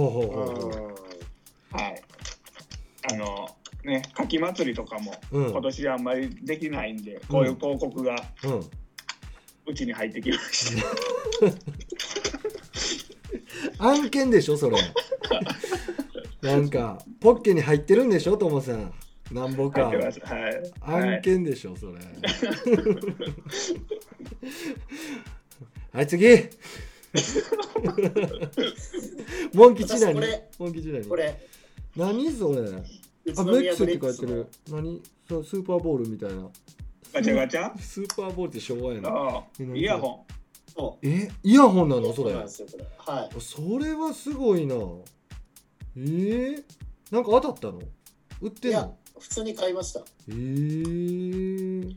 [1.80, 2.04] い、
[3.12, 3.50] あの
[3.84, 8.16] ね夏季祭りとかも今年あんまりできないんで、こういう広告が
[9.66, 10.82] うちに入ってきまし
[13.80, 13.86] た。
[13.86, 14.78] 案件でしょそれ。
[16.42, 18.94] なんかポッケに入ってるんでしょともさん。
[19.32, 19.86] なんぼか。
[19.86, 19.98] はい、
[20.82, 21.94] 案件でしょそれ
[25.94, 26.26] はい次。
[29.54, 30.16] モン吉何
[30.58, 31.40] モン吉何これ。
[31.96, 32.62] 何それ？
[32.62, 34.48] 宇あメックスって書いてる。
[34.72, 35.04] 何？
[35.30, 36.50] そうスーパーボールみたいな。
[37.14, 37.78] ガチャガチャ。
[37.80, 39.44] スーパーボールって昭和やな
[39.76, 40.26] イヤホ
[40.76, 42.34] そえイヤホンなうのそれ？
[42.34, 42.50] はい。
[43.40, 44.74] それはすごいな。
[45.96, 46.64] えー、
[47.12, 47.80] なんか当たったの？
[48.42, 50.04] 売っていやんの普通に買いました。
[50.28, 51.96] えー、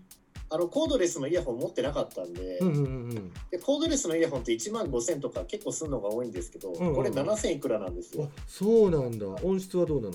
[0.48, 6.94] あのコードレスのイヤホン持ってなかったんで,、うんうんうんでコードレスのイヤホンって1万5000とか結構するのが多いんですけど、んうん。
[6.94, 8.30] これ7000いくらなんですよ。
[8.46, 9.26] そうなんだ。
[9.42, 10.14] 音質はどうなの？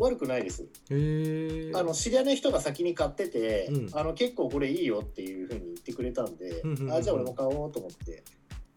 [0.00, 0.62] 悪くないです。
[0.62, 1.72] へえ。
[1.74, 3.90] あの知り合いの人が先に買ってて、うん。
[3.92, 6.92] あの結構これいいよっていうふうに言ってくれたんで、うんうんうん。
[6.92, 8.22] あじゃあ俺も買おうと思って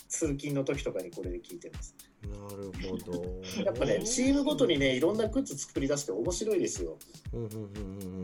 [0.07, 1.95] 通勤の時とかにこれで聞いてます。
[2.23, 3.41] なるほど。
[3.63, 6.97] やっぱねチームごとにねいろんなグッズ作り出して面白いですよ。
[7.33, 7.67] うんうんうんうんう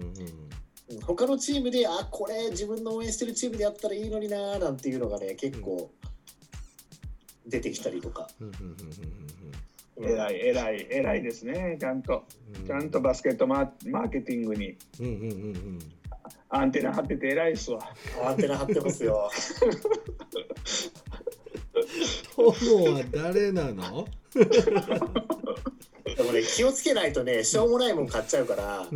[0.05, 0.46] ん
[1.07, 5.89] 他のチームであこれ自分の応援してるチームでやったらいいのになーなんていうのがね結構
[7.47, 8.47] 出てきたりとか、うん。
[8.47, 8.53] うん。
[8.55, 8.67] うん。
[9.99, 10.09] うん。
[10.09, 10.11] ン。
[10.11, 11.77] えらいえらいえらいですね。
[11.79, 12.25] ちゃんと。
[12.59, 12.67] うん。
[12.67, 14.77] ちゃんとバスケットマーマーケティングに。
[14.99, 15.79] うんうんうんうん。
[16.49, 17.79] アンテナ張ってて偉いっすわ。
[18.23, 19.31] アンテナ張ってますよ。
[22.35, 24.07] 友は誰なの？
[24.33, 28.87] でもね気をつけないとねしょうもないもん買っちゃうから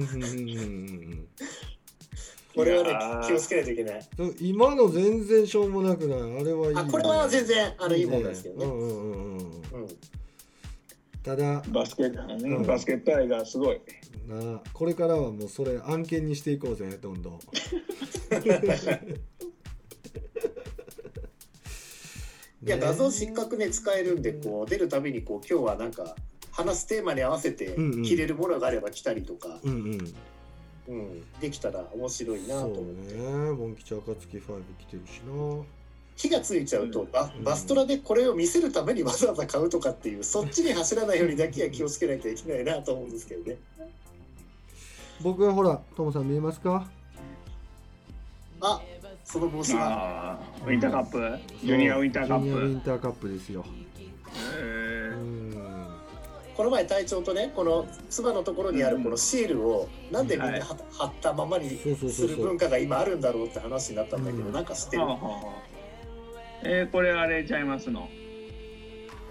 [2.55, 4.09] これはいね気をつけないといけない。
[4.17, 6.19] うん今の全然しょうもなくない？
[6.19, 6.81] あれはいいね。
[6.81, 8.65] あこれは全然あのいいもんなんですけどね。
[8.65, 9.41] うんうんうんうんう
[9.85, 9.87] ん。
[11.23, 12.49] ただバスケット、ね。
[12.49, 12.65] うん。
[12.65, 13.81] バスケット愛がすごい。
[14.27, 17.39] なあこれからはもうそれ案件にしていこうぜどんどん。
[22.63, 26.15] いや画像失格ね使えるんでこう出るたびにこう今日はなんか
[26.51, 27.75] 話すテーマに合わせて
[28.05, 30.13] 着れるものがあれば着たりとか、うんうん
[30.87, 33.21] うん、できたら面白いなと思って、ね。
[33.51, 35.63] モン吉暁5来てるしな。
[36.15, 37.43] 火がついちゃうとバうん。
[37.43, 43.57] バストラでこれを見せるためにわざわざ買うとかっていう そっちに走らないようにだけは気をつけないといけないなと思うんですけどね。
[45.21, 46.89] 僕はほらトモさん見えますか？
[48.59, 48.81] あ
[49.23, 53.65] その帽子がああ、ウィンターカップ、ジュニアウィンターカジュニアウィッンターカップですよ。
[54.59, 54.80] えん
[56.61, 64.53] この前隊長とねこのつばのところにあるこのシールをなんでみんな貼貼ったままにする文化が今あるんだろうって話になったんだけど、うん。
[64.53, 65.07] なんか知ってー、る。
[65.07, 65.55] はあはあはあ。
[66.63, 68.07] えー、これあれちゃいますの？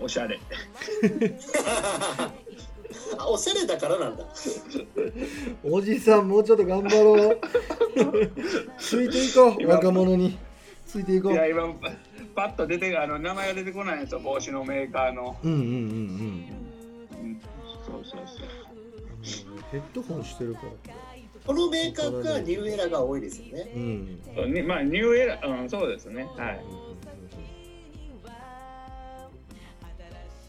[0.01, 0.41] おしゃれ。
[3.17, 4.25] あおしゃれだからなんだ。
[5.63, 7.41] おじさんもうちょっと頑張ろう。
[8.77, 10.37] ついていこう 今若者に。
[10.85, 11.73] ついていこいうや、今、
[12.35, 15.37] パッと出て、あの、名前が出てこないんですよ、帽子のメーカーの。
[15.45, 16.70] うんうんうんうんうん、
[17.87, 19.47] そうそうそう。
[19.71, 20.95] ヘッドホンしてるから
[21.47, 23.71] このメーカーがニューエラが多いですよね。
[23.75, 24.21] うん。
[24.35, 26.25] そうにまあ、ニューエラー、うん、そうですね。
[26.37, 26.65] はい。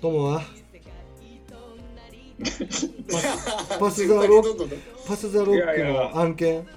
[0.02, 0.42] トモは？
[3.80, 6.68] パス順ザロ番にどんどんパス・ザ・ロックの案件？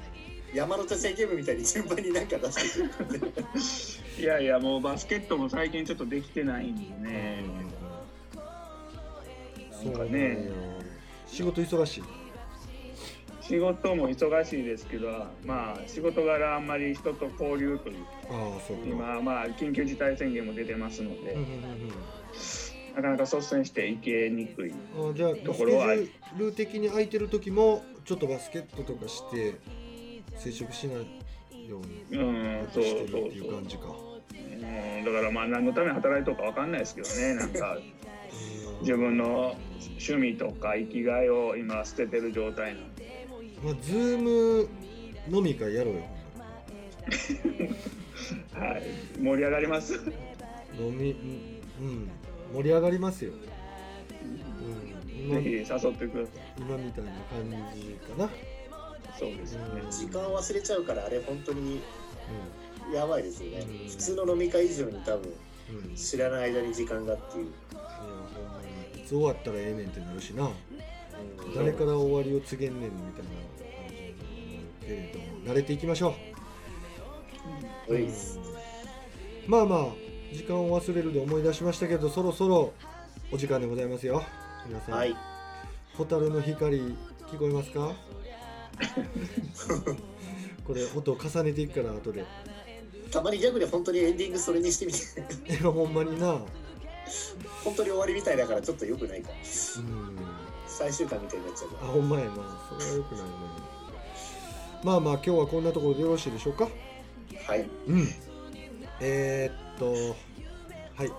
[0.55, 3.33] 山手線ゲームみたいに順番になんか出してくる
[4.21, 7.45] いやいや、もうバスケットも最近ちょっとできてないんでね。
[9.85, 10.47] なんかね。
[10.47, 10.53] よ
[11.27, 12.03] 仕事忙しい？
[13.41, 17.97] 仕事も忙しいですけど、まあ、仕事柄あんまり人と交流という
[18.31, 18.87] ああそうか。
[18.87, 21.37] 今、まあ、緊急事態宣言も出てますので、
[22.97, 24.73] なかなか率先して行けにくい。
[24.97, 29.57] あじゃあスケジところはュール的に空いてる時もちょっとバスケットとかして
[30.37, 31.81] 接触しないよ
[32.11, 33.83] うにうん、そうしてるそうっていう感じか。
[34.33, 37.79] うん、だからまあ何のために働いとるかわかんないですけどね、なんか
[38.81, 39.55] 自分の
[39.91, 43.27] 趣味とか生きがいを今捨ててる状態なんで。
[43.63, 44.69] まあズーム
[45.31, 46.01] 飲み会やろうよ。
[48.55, 48.83] はい、
[49.21, 49.95] 盛り上がります？
[50.79, 51.11] 飲み
[51.81, 52.11] うん。
[52.55, 53.37] 盛り上がりますよ、う
[55.13, 56.45] ん、今ぜひ誘ってください。
[56.59, 58.31] 今みたいな感じかな、
[59.19, 59.83] そうですよね。
[59.91, 61.81] 時間忘れちゃうからあれ本当に
[62.91, 63.67] うやばいですよね。
[63.83, 63.89] うん。
[63.89, 65.33] 普通の飲み会以上に多分
[65.97, 67.47] 知らない間に時間がっていう、
[69.05, 70.45] つ終わったらええねんってなるしな。
[70.45, 71.55] うん。
[71.55, 73.49] 誰から終わりを告げんねんみたいな感
[73.89, 74.07] じに
[74.51, 76.15] なるけれども慣れていきましょ
[77.89, 78.09] う、うん
[79.47, 79.87] まあまあ
[80.33, 82.73] 時間を忘れるで思い出しましたけどそろそろ
[83.31, 84.23] お時間でございますよ。
[84.67, 85.15] 皆さん、はい。
[85.97, 86.97] 蛍の光聞
[87.39, 87.93] こえますか？
[90.67, 92.25] これ音を重ねていくから後で。
[93.11, 96.33] たまにギャグで本当にエンディングそれにしてみて、 ほんまにな。
[96.33, 96.64] うん
[97.65, 99.31] 本当に終わりみたいだからちょっと良くないか。
[100.67, 102.33] 最終回みたいになっちゃうあかほんまやな。
[102.79, 103.31] それはよくないね。
[104.83, 106.69] まあまあ今日はこんなところでよろしいでしょうか？
[107.49, 107.55] ら。
[107.55, 107.69] はい。
[107.89, 108.09] うん。
[109.01, 110.17] えー、っと
[110.97, 111.13] はい。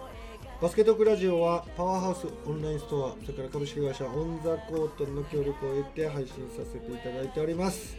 [0.61, 7.97] バスケットクラジオはパワーハウスオンラインストアそれから株式会社オン・ザ・コートの協力を得て配信させていただいております、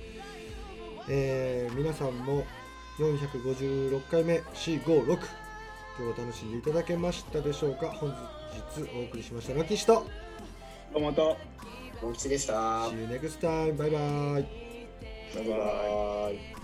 [1.06, 2.44] えー皆さんも
[2.98, 5.18] 456回目456
[5.98, 7.88] 今日は楽しんでいただけましたでしょうか？
[7.90, 8.16] 本日
[8.94, 10.06] お送りしましたラキシト
[10.92, 11.36] どうもと
[12.02, 12.88] モン吉でした。
[12.88, 14.46] See you next time バイバイバイバイ。
[15.34, 16.55] バイバイ。